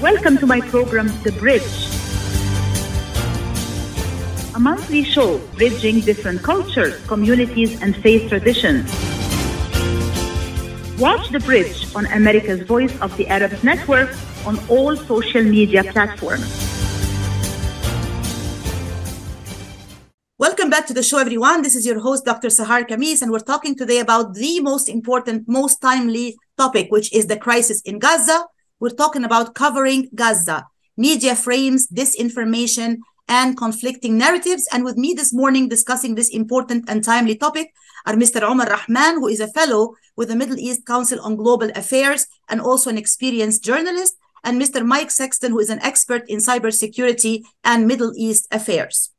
[0.00, 2.09] Welcome to my program, The Bridge.
[4.60, 8.92] Monthly show bridging different cultures, communities, and faith traditions.
[11.00, 16.44] Watch The Bridge on America's Voice of the Arab Network on all social media platforms.
[20.36, 21.62] Welcome back to the show, everyone.
[21.62, 22.48] This is your host, Dr.
[22.48, 27.28] Sahar Khamis, and we're talking today about the most important, most timely topic, which is
[27.28, 28.44] the crisis in Gaza.
[28.78, 30.66] We're talking about covering Gaza,
[30.98, 32.98] media frames, disinformation,
[33.30, 34.68] and conflicting narratives.
[34.72, 37.72] And with me this morning discussing this important and timely topic
[38.04, 38.42] are Mr.
[38.42, 42.60] Omar Rahman, who is a fellow with the Middle East Council on Global Affairs and
[42.60, 44.84] also an experienced journalist, and Mr.
[44.84, 49.10] Mike Sexton, who is an expert in cybersecurity and Middle East affairs.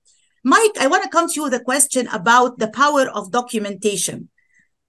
[0.44, 4.30] Mike, I want to come to you with a question about the power of documentation.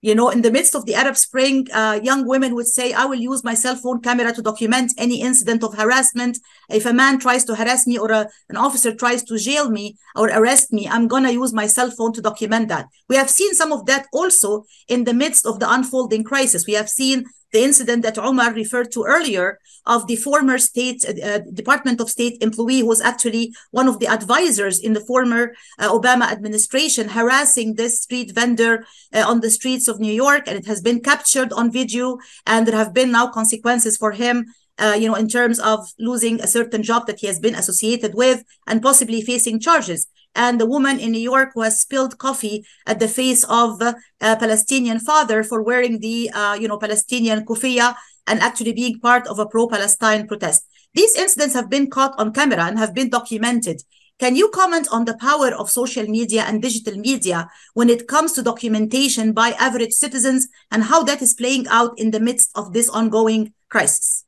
[0.05, 3.05] You know, in the midst of the Arab Spring, uh, young women would say, I
[3.05, 6.39] will use my cell phone camera to document any incident of harassment.
[6.69, 9.97] If a man tries to harass me or a, an officer tries to jail me
[10.17, 12.87] or arrest me, I'm going to use my cell phone to document that.
[13.09, 16.67] We have seen some of that also in the midst of the unfolding crisis.
[16.67, 21.39] We have seen the incident that Omar referred to earlier of the former state uh,
[21.53, 25.89] Department of State employee who was actually one of the advisors in the former uh,
[25.91, 28.85] Obama administration harassing this street vendor
[29.15, 32.67] uh, on the streets of New York and it has been captured on video and
[32.67, 34.47] there have been now consequences for him
[34.79, 38.15] uh, you know, in terms of losing a certain job that he has been associated
[38.15, 40.07] with and possibly facing charges.
[40.35, 43.95] And the woman in New York who has spilled coffee at the face of a
[44.21, 47.95] Palestinian father for wearing the, uh, you know, Palestinian kufiya
[48.27, 50.67] and actually being part of a pro-Palestine protest.
[50.95, 53.83] These incidents have been caught on camera and have been documented.
[54.19, 58.33] Can you comment on the power of social media and digital media when it comes
[58.33, 62.73] to documentation by average citizens and how that is playing out in the midst of
[62.73, 64.25] this ongoing crisis?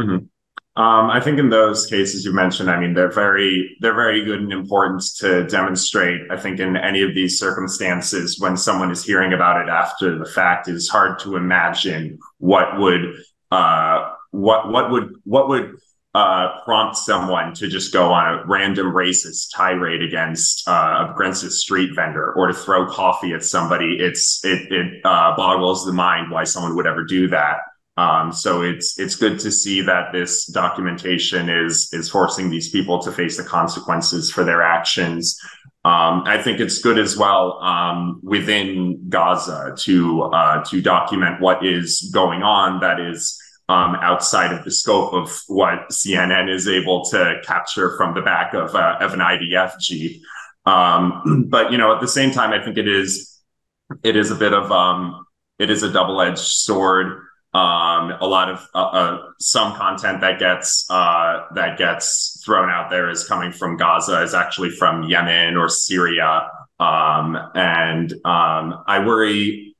[0.00, 0.26] Mm-hmm.
[0.76, 4.40] Um, I think in those cases you mentioned, I mean, they're very they're very good
[4.40, 6.30] and important to demonstrate.
[6.30, 10.26] I think in any of these circumstances, when someone is hearing about it after the
[10.26, 13.14] fact, it's hard to imagine what would
[13.50, 15.76] uh, what what would what would
[16.14, 21.50] uh, prompt someone to just go on a random racist tirade against uh, against a
[21.50, 23.96] street vendor or to throw coffee at somebody.
[23.98, 27.60] It's it it uh, boggles the mind why someone would ever do that.
[27.96, 33.00] Um, so it's it's good to see that this documentation is is forcing these people
[33.02, 35.38] to face the consequences for their actions.
[35.84, 41.64] Um, I think it's good as well um, within Gaza to uh, to document what
[41.64, 47.04] is going on that is um, outside of the scope of what CNN is able
[47.06, 50.22] to capture from the back of uh, of an IDF jeep.
[50.66, 53.40] Um, but you know, at the same time, I think it is
[54.02, 55.24] it is a bit of um,
[55.58, 57.22] it is a double edged sword.
[57.56, 62.90] Um, a lot of uh, uh, some content that gets uh, that gets thrown out
[62.90, 69.02] there is coming from Gaza, is actually from Yemen or Syria, um, and um, I
[69.06, 69.74] worry.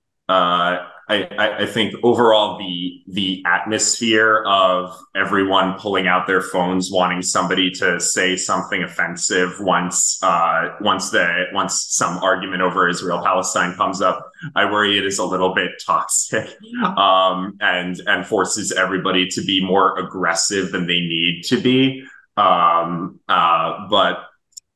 [1.09, 7.70] I, I, think overall the the atmosphere of everyone pulling out their phones, wanting somebody
[7.72, 14.02] to say something offensive once uh, once the once some argument over Israel Palestine comes
[14.02, 19.44] up, I worry it is a little bit toxic um, and and forces everybody to
[19.44, 22.02] be more aggressive than they need to be.
[22.36, 24.24] Um, uh, but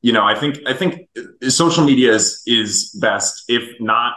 [0.01, 1.09] you know, I think I think
[1.49, 4.13] social media is is best if not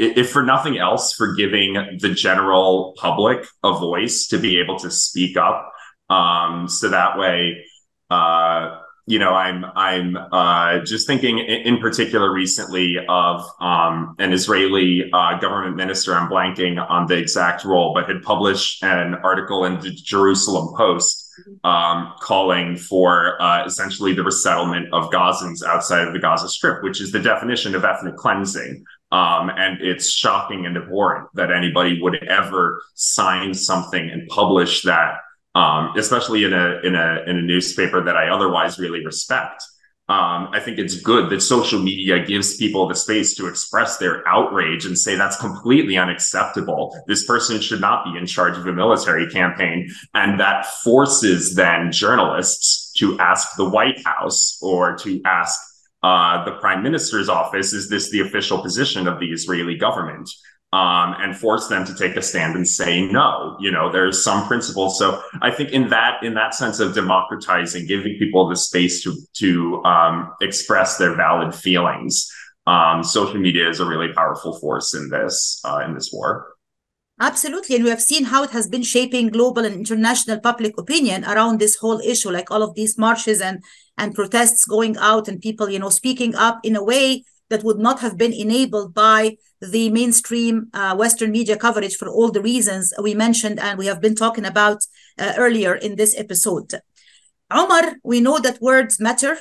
[0.00, 4.90] if for nothing else for giving the general public a voice to be able to
[4.90, 5.70] speak up
[6.08, 7.64] um, so that way
[8.08, 15.10] uh, you know i'm i'm uh, just thinking in, particular recently of um, an israeli
[15.12, 19.78] uh, government minister i'm blanking on the exact role but had published an article in
[19.80, 21.26] the jerusalem post
[21.64, 27.00] um, calling for uh, essentially the resettlement of Gazans outside of the Gaza Strip, which
[27.00, 28.84] is the definition of ethnic cleansing.
[29.12, 35.14] Um, and it's shocking and abhorrent that anybody would ever sign something and publish that,
[35.54, 39.64] um, especially in a in a in a newspaper that I otherwise really respect.
[40.10, 44.26] Um, I think it's good that social media gives people the space to express their
[44.26, 46.92] outrage and say that's completely unacceptable.
[47.06, 49.88] This person should not be in charge of a military campaign.
[50.12, 55.60] And that forces then journalists to ask the White House or to ask
[56.02, 60.28] uh, the prime minister's office is this the official position of the Israeli government?
[60.72, 63.56] Um, and force them to take a stand and say no.
[63.58, 65.00] You know, there's some principles.
[65.00, 69.16] So I think in that in that sense of democratizing, giving people the space to
[69.38, 72.30] to um, express their valid feelings,
[72.68, 76.54] um, social media is a really powerful force in this uh, in this war.
[77.20, 77.76] Absolutely.
[77.76, 81.58] And we have seen how it has been shaping global and international public opinion around
[81.58, 83.62] this whole issue, like all of these marches and,
[84.00, 87.78] and protests going out and people, you know, speaking up in a way that would
[87.78, 92.94] not have been enabled by the mainstream uh, Western media coverage for all the reasons
[93.02, 94.78] we mentioned and we have been talking about
[95.18, 96.72] uh, earlier in this episode.
[97.50, 99.36] Omar, we know that words matter,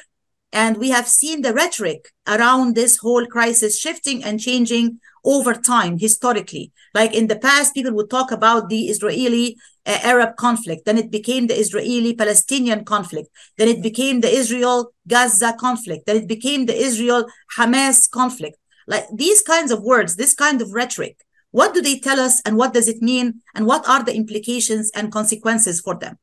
[0.51, 5.97] and we have seen the rhetoric around this whole crisis shifting and changing over time
[5.97, 6.71] historically.
[6.93, 10.85] Like in the past people would talk about the israeli uh, arab conflict.
[10.85, 13.29] Then it became the israeli palestinian conflict.
[13.57, 16.05] Then it became the israel gaza conflict.
[16.05, 17.25] Then it became the israel
[17.57, 18.57] hamas conflict.
[18.87, 21.17] Like these kinds of words this kind of rhetoric
[21.51, 24.91] what do they tell us and what does it mean and what are the implications
[24.95, 26.17] and consequences for them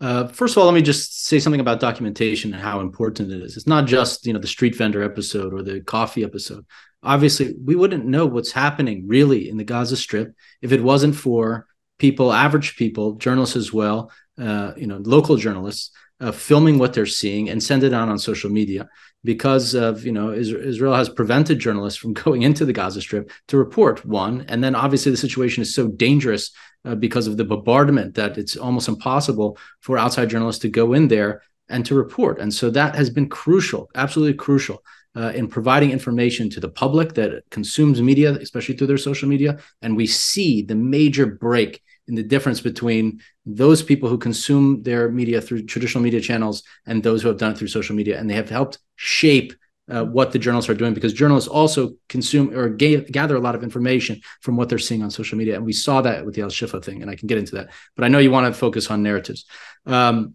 [0.00, 3.42] uh, first of all, let me just say something about documentation and how important it
[3.42, 3.56] is.
[3.56, 6.66] It's not just you know the street vendor episode or the coffee episode.
[7.02, 11.66] Obviously, we wouldn't know what's happening really in the Gaza Strip if it wasn't for
[11.98, 17.06] people, average people, journalists as well, uh, you know, local journalists uh, filming what they're
[17.06, 18.88] seeing and send it out on social media
[19.24, 23.58] because of you know Israel has prevented journalists from going into the Gaza Strip to
[23.58, 26.50] report one, and then obviously the situation is so dangerous
[26.86, 31.08] uh, because of the bombardment that it's almost impossible for outside journalists to go in
[31.08, 32.38] there and to report.
[32.38, 34.82] And so that has been crucial, absolutely crucial.
[35.16, 39.58] Uh, in providing information to the public that consumes media, especially through their social media.
[39.80, 45.08] And we see the major break in the difference between those people who consume their
[45.10, 48.20] media through traditional media channels and those who have done it through social media.
[48.20, 49.54] And they have helped shape
[49.90, 53.54] uh, what the journalists are doing because journalists also consume or ga- gather a lot
[53.54, 55.56] of information from what they're seeing on social media.
[55.56, 57.70] And we saw that with the Al Shifa thing, and I can get into that.
[57.94, 59.44] But I know you want to focus on narratives.
[59.86, 60.34] Um,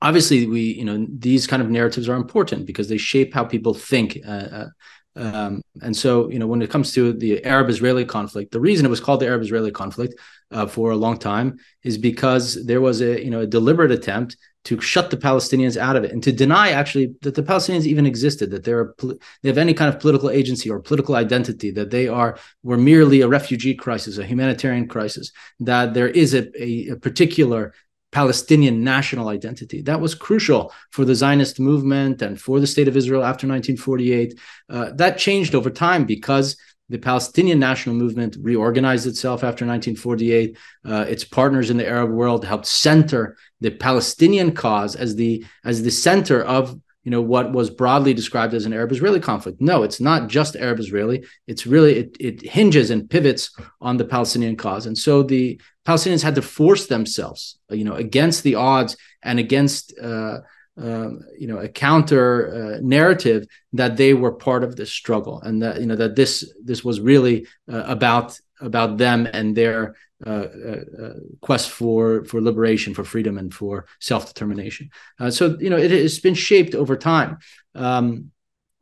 [0.00, 3.74] obviously, we you know these kind of narratives are important because they shape how people
[3.74, 4.18] think.
[4.26, 4.68] Uh, uh,
[5.14, 8.88] um, and so, you know, when it comes to the Arab-Israeli conflict, the reason it
[8.88, 10.14] was called the Arab-Israeli conflict
[10.50, 14.36] uh, for a long time is because there was a you know a deliberate attempt
[14.64, 18.06] to shut the Palestinians out of it and to deny actually that the Palestinians even
[18.06, 18.94] existed, that they're
[19.42, 23.20] they have any kind of political agency or political identity, that they are were merely
[23.20, 27.74] a refugee crisis, a humanitarian crisis, that there is a, a, a particular
[28.12, 29.80] Palestinian national identity.
[29.82, 34.38] That was crucial for the Zionist movement and for the state of Israel after 1948.
[34.68, 36.56] Uh, that changed over time because
[36.90, 40.58] the Palestinian national movement reorganized itself after 1948.
[40.84, 45.82] Uh, its partners in the Arab world helped center the Palestinian cause as the as
[45.82, 49.60] the center of you know what was broadly described as an Arab-Israeli conflict.
[49.60, 51.24] No, it's not just Arab-Israeli.
[51.46, 53.50] It's really it, it hinges and pivots
[53.80, 58.44] on the Palestinian cause, and so the Palestinians had to force themselves, you know, against
[58.44, 60.38] the odds and against uh,
[60.76, 65.62] um, you know a counter uh, narrative that they were part of this struggle and
[65.62, 69.94] that you know that this this was really uh, about about them and their
[70.26, 74.90] uh, uh, uh quest for for liberation for freedom and for self-determination.
[75.18, 77.38] Uh, so you know it has been shaped over time.
[77.74, 78.32] Um,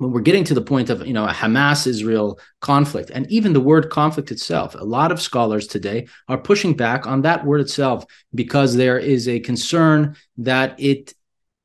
[0.01, 3.53] when we're getting to the point of you know a Hamas Israel conflict and even
[3.53, 7.61] the word conflict itself a lot of scholars today are pushing back on that word
[7.61, 11.13] itself because there is a concern that it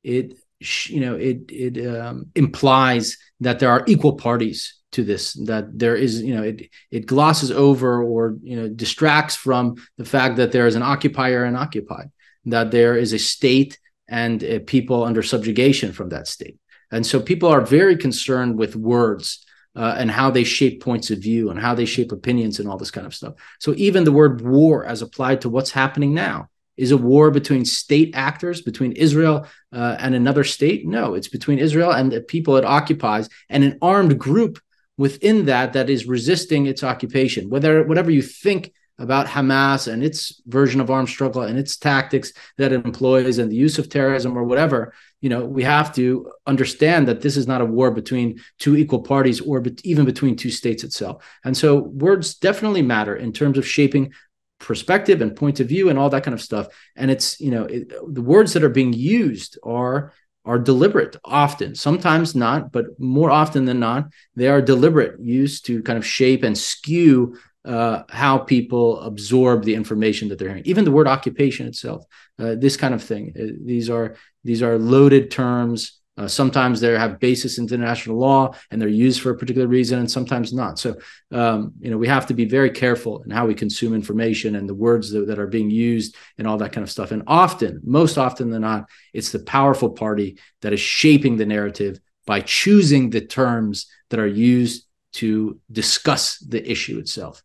[0.03, 5.78] it you know it it um, implies that there are equal parties to this that
[5.78, 10.38] there is you know it it glosses over or you know distracts from the fact
[10.38, 12.10] that there is an occupier and occupied
[12.46, 16.58] that there is a state and people under subjugation from that state.
[16.92, 19.44] And so people are very concerned with words
[19.76, 22.78] uh, and how they shape points of view and how they shape opinions and all
[22.78, 23.34] this kind of stuff.
[23.60, 27.66] So even the word war, as applied to what's happening now, is a war between
[27.66, 30.86] state actors, between Israel uh, and another state?
[30.86, 34.60] No, it's between Israel and the people it occupies and an armed group
[34.98, 37.50] within that that is resisting its occupation.
[37.50, 42.32] Whether whatever you think about Hamas and its version of armed struggle and its tactics
[42.58, 46.32] that it employs and the use of terrorism or whatever, you know, we have to
[46.48, 50.38] understand that this is not a war between two equal parties or be- even between
[50.38, 51.26] two states itself.
[51.43, 54.14] And so words definitely matter in terms of shaping
[54.60, 56.68] perspective and point of view and all that kind of stuff.
[56.96, 60.14] And it's, you know, it, the words that are being used are
[60.46, 65.82] are deliberate often sometimes not but more often than not they are deliberate used to
[65.84, 67.36] kind of shape and skew
[67.66, 70.64] uh, how people absorb the information that they're hearing.
[70.66, 72.06] Even the word occupation itself,
[72.39, 73.34] uh, this kind of thing.
[73.38, 76.00] Uh, these are these are loaded terms.
[76.18, 79.99] Uh, sometimes they have basis in international law and they're used for a particular reason,
[79.99, 80.80] and sometimes not.
[80.80, 80.95] So,
[81.32, 84.68] um, you know, we have to be very careful in how we consume information and
[84.68, 87.11] the words that, that are being used and all that kind of stuff.
[87.11, 91.99] And often, most often than not, it's the powerful party that is shaping the narrative
[92.26, 97.43] by choosing the terms that are used to discuss the issue itself.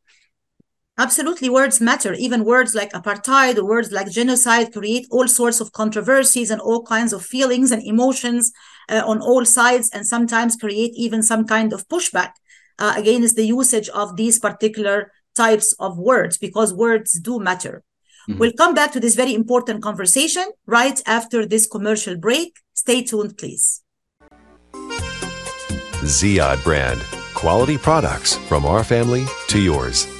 [1.01, 2.13] Absolutely, words matter.
[2.13, 6.83] Even words like apartheid or words like genocide create all sorts of controversies and all
[6.83, 8.53] kinds of feelings and emotions
[8.91, 12.33] uh, on all sides, and sometimes create even some kind of pushback
[12.79, 17.83] uh, against the usage of these particular types of words because words do matter.
[18.29, 18.39] Mm-hmm.
[18.39, 22.59] We'll come back to this very important conversation right after this commercial break.
[22.75, 23.83] Stay tuned, please.
[26.05, 27.01] Ziyad brand
[27.33, 30.20] quality products from our family to yours.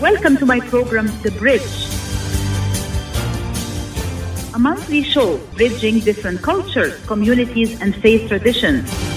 [0.00, 1.74] Welcome to my program, The Bridge.
[4.54, 9.15] A monthly show bridging different cultures, communities, and faith traditions.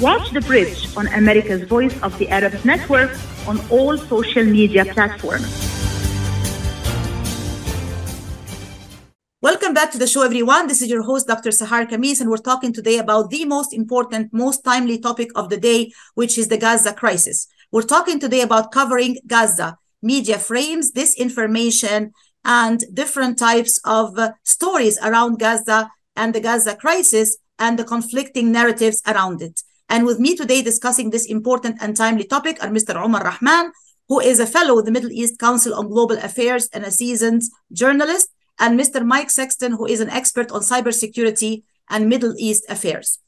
[0.00, 3.10] Watch The Bridge on America's Voice of the Arab Network
[3.48, 5.50] on all social media platforms.
[9.42, 10.68] Welcome back to the show, everyone.
[10.68, 11.50] This is your host, Dr.
[11.50, 15.56] Sahar Khamis, and we're talking today about the most important, most timely topic of the
[15.56, 17.48] day, which is the Gaza crisis.
[17.72, 22.12] We're talking today about covering Gaza, media frames, disinformation,
[22.44, 28.52] and different types of uh, stories around Gaza and the Gaza crisis and the conflicting
[28.52, 29.60] narratives around it.
[29.88, 32.94] And with me today discussing this important and timely topic are Mr.
[32.96, 33.72] Omar Rahman,
[34.08, 37.42] who is a fellow of the Middle East Council on Global Affairs and a seasoned
[37.72, 38.28] journalist,
[38.58, 39.04] and Mr.
[39.04, 43.18] Mike Sexton, who is an expert on cybersecurity and Middle East affairs.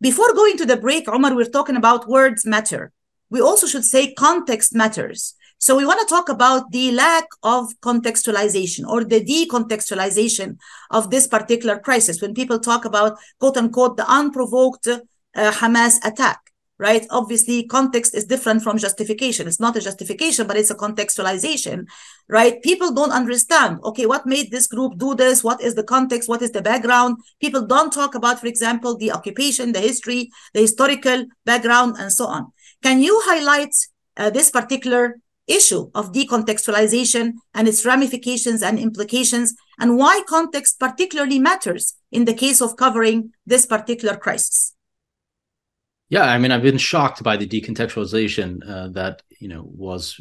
[0.00, 2.92] Before going to the break, Omar, we're talking about words matter.
[3.30, 5.34] We also should say context matters.
[5.58, 10.58] So we want to talk about the lack of contextualization or the decontextualization
[10.90, 12.20] of this particular crisis.
[12.20, 14.86] When people talk about quote unquote the unprovoked
[15.36, 16.40] uh, Hamas attack,
[16.78, 17.06] right?
[17.10, 19.46] Obviously, context is different from justification.
[19.46, 21.86] It's not a justification, but it's a contextualization,
[22.28, 22.60] right?
[22.62, 25.44] People don't understand, okay, what made this group do this?
[25.44, 26.28] What is the context?
[26.28, 27.18] What is the background?
[27.40, 32.26] People don't talk about, for example, the occupation, the history, the historical background, and so
[32.26, 32.52] on.
[32.82, 33.74] Can you highlight
[34.16, 35.16] uh, this particular
[35.46, 42.34] issue of decontextualization and its ramifications and implications, and why context particularly matters in the
[42.34, 44.75] case of covering this particular crisis?
[46.08, 50.20] Yeah, I mean, I've been shocked by the decontextualization uh, that you know was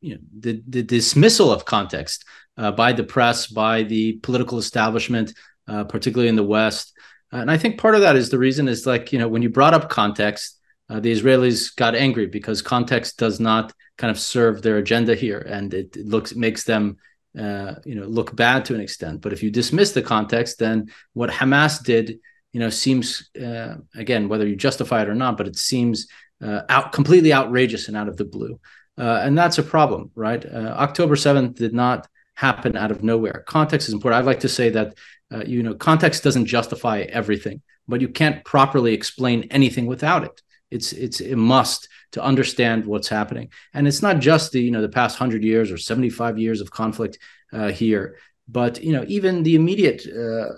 [0.00, 2.24] you know the, the dismissal of context
[2.56, 5.34] uh, by the press, by the political establishment,
[5.68, 6.92] uh, particularly in the West.
[7.30, 9.50] And I think part of that is the reason is like you know when you
[9.50, 14.62] brought up context, uh, the Israelis got angry because context does not kind of serve
[14.62, 16.96] their agenda here, and it, it looks makes them
[17.38, 19.20] uh, you know look bad to an extent.
[19.20, 22.18] But if you dismiss the context, then what Hamas did
[22.56, 26.08] you know seems uh, again whether you justify it or not but it seems
[26.42, 28.58] uh, out completely outrageous and out of the blue.
[28.96, 30.42] Uh, and that's a problem right?
[30.46, 33.44] Uh, october 7th did not happen out of nowhere.
[33.46, 34.18] Context is important.
[34.18, 34.94] I'd like to say that
[35.30, 40.40] uh, you know context doesn't justify everything but you can't properly explain anything without it.
[40.70, 43.50] It's it's a must to understand what's happening.
[43.74, 46.70] And it's not just the you know the past 100 years or 75 years of
[46.70, 47.18] conflict
[47.52, 48.16] uh, here
[48.48, 50.48] but you know even the immediate uh,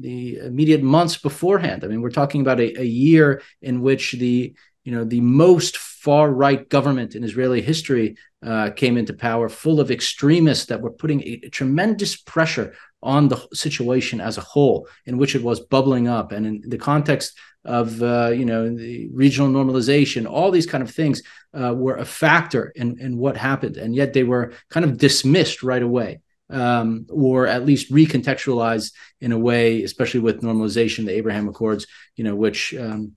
[0.00, 1.84] the immediate months beforehand.
[1.84, 4.54] I mean we're talking about a, a year in which the
[4.84, 9.80] you know the most far right government in israeli history uh, came into power full
[9.80, 14.88] of extremists that were putting a, a tremendous pressure on the situation as a whole
[15.06, 16.32] in which it was bubbling up.
[16.32, 20.90] And in the context of uh, you know the regional normalization all these kind of
[20.90, 23.76] things uh, were a factor in, in what happened.
[23.76, 29.32] And yet they were kind of dismissed right away um, or at least recontextualize in
[29.32, 31.86] a way, especially with normalization, the Abraham Accords,
[32.16, 33.12] you know, which um,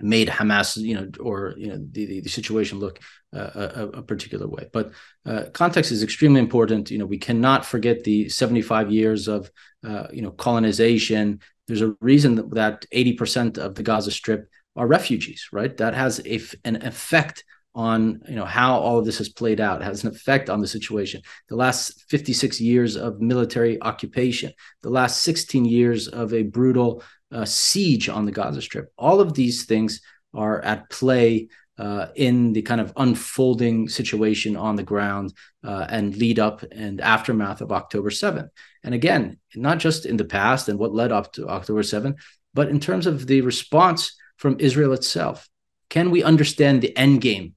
[0.00, 2.98] made Hamas, you know, or you know, the the, situation look
[3.34, 4.68] uh, a, a, particular way.
[4.72, 4.92] But
[5.24, 6.90] uh, context is extremely important.
[6.90, 9.50] You know, we cannot forget the 75 years of
[9.86, 11.40] uh, you know colonization.
[11.68, 15.74] There's a reason that 80% of the Gaza Strip are refugees, right?
[15.76, 17.44] That has a, an effect
[17.74, 20.66] on you know how all of this has played out has an effect on the
[20.66, 21.22] situation.
[21.48, 24.52] The last 56 years of military occupation
[24.82, 29.34] the last 16 years of a brutal uh, siege on the gaza strip all of
[29.34, 30.00] these things
[30.34, 31.48] are at play
[31.78, 35.32] uh, in the kind of unfolding situation on the ground
[35.64, 38.50] uh, and lead up and aftermath of october 7th
[38.84, 42.16] and again not just in the past and what led up to october 7th
[42.54, 45.48] but in terms of the response from israel itself.
[45.88, 47.54] Can we understand the end game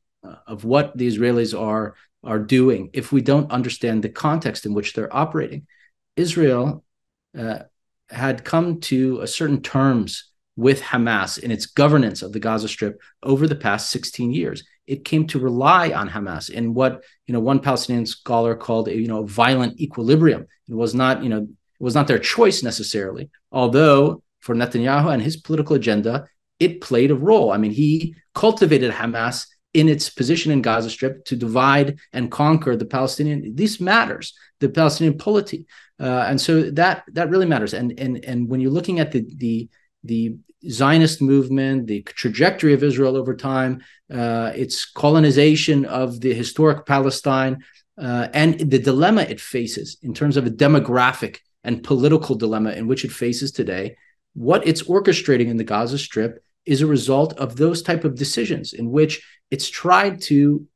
[0.47, 4.93] of what the Israelis are are doing if we don't understand the context in which
[4.93, 5.67] they're operating.
[6.15, 6.83] Israel
[7.37, 7.59] uh,
[8.09, 13.01] had come to a certain terms with Hamas in its governance of the Gaza Strip
[13.21, 14.63] over the past 16 years.
[14.87, 18.95] It came to rely on Hamas in what you know one Palestinian scholar called a
[18.95, 20.47] you know violent equilibrium.
[20.69, 25.21] It was not you know it was not their choice necessarily, although for Netanyahu and
[25.21, 26.27] his political agenda,
[26.59, 27.51] it played a role.
[27.51, 32.75] I mean, he cultivated Hamas in its position in Gaza Strip to divide and conquer
[32.75, 33.55] the Palestinian.
[33.55, 35.67] This matters, the Palestinian polity,
[35.99, 37.73] uh, and so that that really matters.
[37.73, 39.69] And and and when you're looking at the the
[40.03, 40.37] the
[40.69, 47.63] Zionist movement, the trajectory of Israel over time, uh, its colonization of the historic Palestine,
[47.97, 52.87] uh, and the dilemma it faces in terms of a demographic and political dilemma in
[52.87, 53.97] which it faces today,
[54.33, 58.73] what it's orchestrating in the Gaza Strip is a result of those type of decisions
[58.73, 60.67] in which it's tried to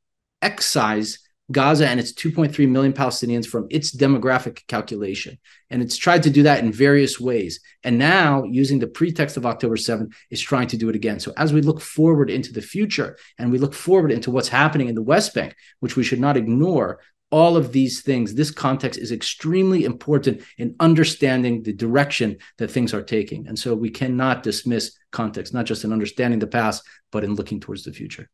[0.42, 1.20] excise
[1.52, 5.40] Gaza and its 2.3 million Palestinians from its demographic calculation.
[5.70, 7.60] And it's tried to do that in various ways.
[7.84, 11.20] And now, using the pretext of October 7th, is trying to do it again.
[11.20, 14.90] So, as we look forward into the future and we look forward into what's happening
[14.90, 17.00] in the West Bank, which we should not ignore,
[17.32, 22.94] all of these things, this context is extremely important in understanding the direction that things
[22.94, 23.48] are taking.
[23.48, 27.60] And so we cannot dismiss context, not just in understanding the past, but in looking
[27.60, 28.30] towards the future.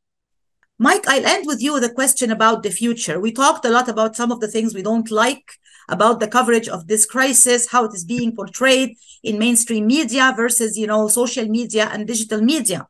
[0.77, 3.19] Mike, I'll end with you with a question about the future.
[3.19, 5.53] We talked a lot about some of the things we don't like
[5.87, 10.77] about the coverage of this crisis, how it is being portrayed in mainstream media versus,
[10.77, 12.87] you know, social media and digital media.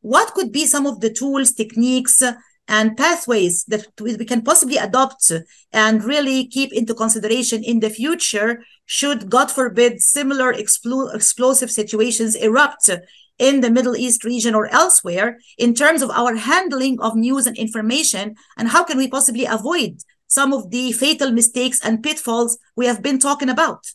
[0.00, 2.22] What could be some of the tools, techniques,
[2.68, 5.30] and pathways that we can possibly adopt
[5.72, 12.34] and really keep into consideration in the future should, God forbid, similar explo- explosive situations
[12.34, 12.90] erupt
[13.38, 17.56] in the Middle East region or elsewhere in terms of our handling of news and
[17.56, 18.34] information?
[18.56, 23.02] And how can we possibly avoid some of the fatal mistakes and pitfalls we have
[23.02, 23.86] been talking about?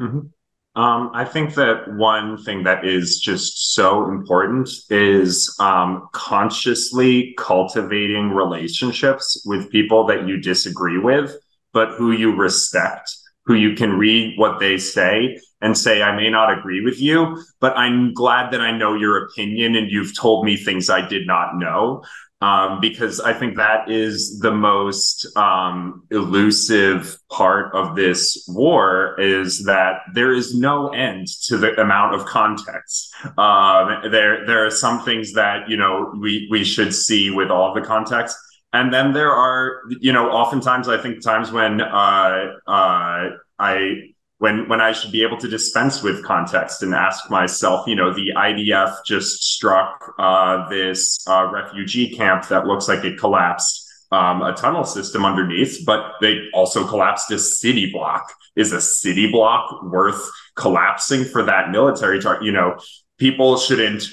[0.00, 0.28] Mm-hmm.
[0.76, 8.28] Um, I think that one thing that is just so important is um, consciously cultivating
[8.30, 11.34] relationships with people that you disagree with,
[11.72, 13.10] but who you respect,
[13.46, 17.42] who you can read what they say and say, I may not agree with you,
[17.58, 21.26] but I'm glad that I know your opinion and you've told me things I did
[21.26, 22.04] not know
[22.42, 29.64] um, because I think that is the most um, elusive part of this war is
[29.64, 33.14] that there is no end to the amount of context.
[33.38, 37.72] Um, there, there are some things that you know we we should see with all
[37.72, 38.36] the context,
[38.74, 43.94] and then there are you know oftentimes I think times when uh, uh, I
[44.38, 48.12] when when I should be able to dispense with context and ask myself, you know,
[48.12, 54.42] the IDF just struck uh, this uh, refugee camp that looks like it collapsed um,
[54.42, 58.30] a tunnel system underneath, but they also collapsed a city block.
[58.54, 62.44] Is a city block worth collapsing for that military target?
[62.44, 62.78] You know,
[63.18, 64.04] people shouldn't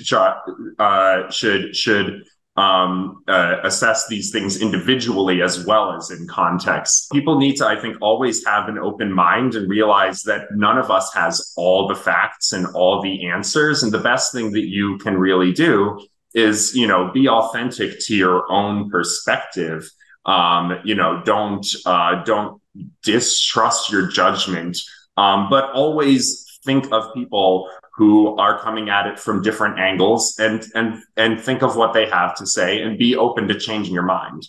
[0.79, 2.23] uh, should should
[2.55, 7.09] um, uh, assess these things individually as well as in context.
[7.11, 10.91] People need to, I think, always have an open mind and realize that none of
[10.91, 13.81] us has all the facts and all the answers.
[13.81, 15.99] And the best thing that you can really do
[16.35, 19.89] is, you know, be authentic to your own perspective.
[20.25, 22.61] Um, you know, don't uh, don't
[23.03, 24.77] distrust your judgment,
[25.17, 30.65] um, but always think of people who are coming at it from different angles and
[30.73, 34.03] and and think of what they have to say and be open to changing your
[34.03, 34.47] mind.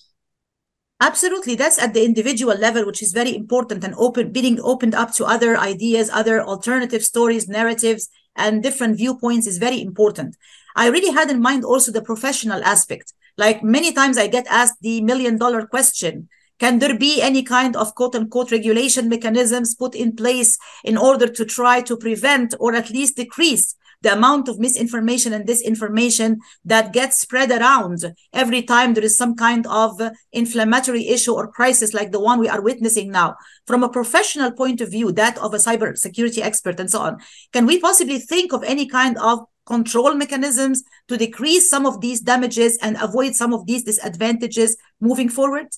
[1.01, 1.55] Absolutely.
[1.55, 5.25] That's at the individual level which is very important and open being opened up to
[5.25, 10.37] other ideas other alternative stories narratives and different viewpoints is very important.
[10.77, 13.13] I really had in mind also the professional aspect.
[13.37, 16.29] Like many times i get asked the million dollar question
[16.59, 21.27] can there be any kind of quote unquote regulation mechanisms put in place in order
[21.27, 23.75] to try to prevent or at least decrease
[24.05, 29.35] the amount of misinformation and disinformation that gets spread around every time there is some
[29.35, 30.01] kind of
[30.31, 33.35] inflammatory issue or crisis like the one we are witnessing now?
[33.67, 37.19] From a professional point of view that of a cyber security expert and so on
[37.53, 42.21] can we possibly think of any kind of control mechanisms to decrease some of these
[42.21, 45.69] damages and avoid some of these disadvantages moving forward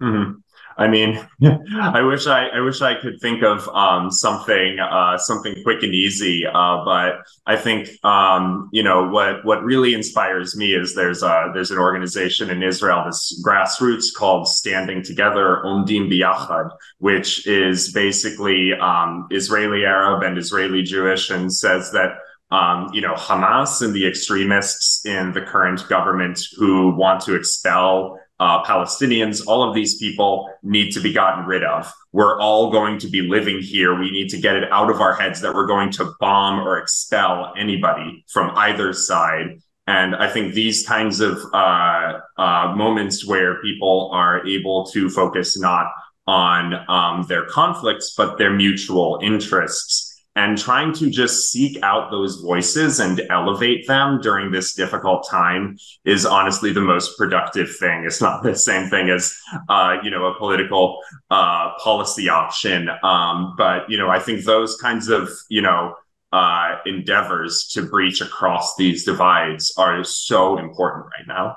[0.00, 0.40] Mm-hmm.
[0.80, 1.20] I mean,
[1.78, 5.94] I wish I, I wish I could think of um, something, uh, something quick and
[5.94, 6.46] easy.
[6.46, 11.50] Uh, but I think, um, you know, what what really inspires me is there's a
[11.52, 18.72] there's an organization in Israel, this grassroots called Standing Together, Omdim Biyachad, which is basically
[18.72, 22.12] um, Israeli Arab and Israeli Jewish, and says that
[22.50, 28.18] um, you know, Hamas and the extremists in the current government who want to expel
[28.40, 31.92] uh, Palestinians, all of these people need to be gotten rid of.
[32.12, 33.96] We're all going to be living here.
[33.96, 36.78] We need to get it out of our heads that we're going to bomb or
[36.78, 39.60] expel anybody from either side.
[39.86, 45.58] And I think these kinds of uh, uh, moments where people are able to focus
[45.58, 45.92] not
[46.26, 52.36] on um, their conflicts, but their mutual interests and trying to just seek out those
[52.36, 58.04] voices and elevate them during this difficult time is honestly the most productive thing.
[58.04, 59.34] It's not the same thing as,
[59.68, 61.00] uh, you know, a political
[61.30, 62.88] uh, policy option.
[63.02, 65.94] Um, but, you know, I think those kinds of, you know,
[66.32, 71.56] uh, endeavors to breach across these divides are so important right now.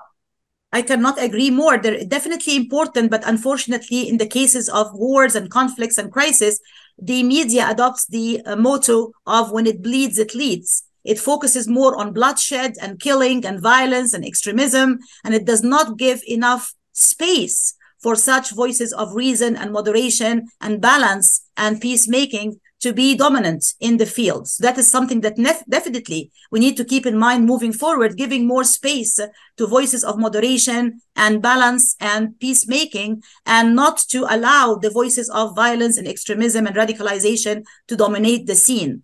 [0.71, 1.77] I cannot agree more.
[1.77, 6.59] They're definitely important, but unfortunately, in the cases of wars and conflicts and crisis,
[7.01, 10.83] the media adopts the uh, motto of when it bleeds, it leads.
[11.03, 15.97] It focuses more on bloodshed and killing and violence and extremism, and it does not
[15.97, 22.91] give enough space for such voices of reason and moderation and balance and peacemaking to
[22.91, 24.45] be dominant in the field.
[24.49, 28.17] So that is something that nef- definitely we need to keep in mind moving forward,
[28.17, 29.17] giving more space
[29.57, 35.55] to voices of moderation and balance and peacemaking, and not to allow the voices of
[35.55, 39.03] violence and extremism and radicalization to dominate the scene.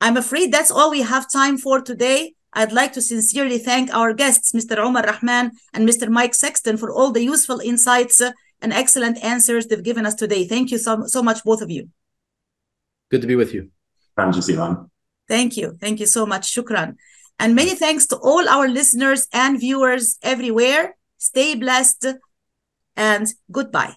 [0.00, 2.34] I'm afraid that's all we have time for today.
[2.54, 4.78] I'd like to sincerely thank our guests, Mr.
[4.78, 6.08] Omar Rahman and Mr.
[6.08, 8.22] Mike Sexton, for all the useful insights
[8.62, 10.46] and excellent answers they've given us today.
[10.46, 11.90] Thank you so, so much, both of you.
[13.10, 13.70] Good to be with you.
[15.28, 15.76] Thank you.
[15.80, 16.54] Thank you so much.
[16.54, 16.96] Shukran.
[17.38, 20.96] And many thanks to all our listeners and viewers everywhere.
[21.18, 22.06] Stay blessed
[22.96, 23.96] and goodbye.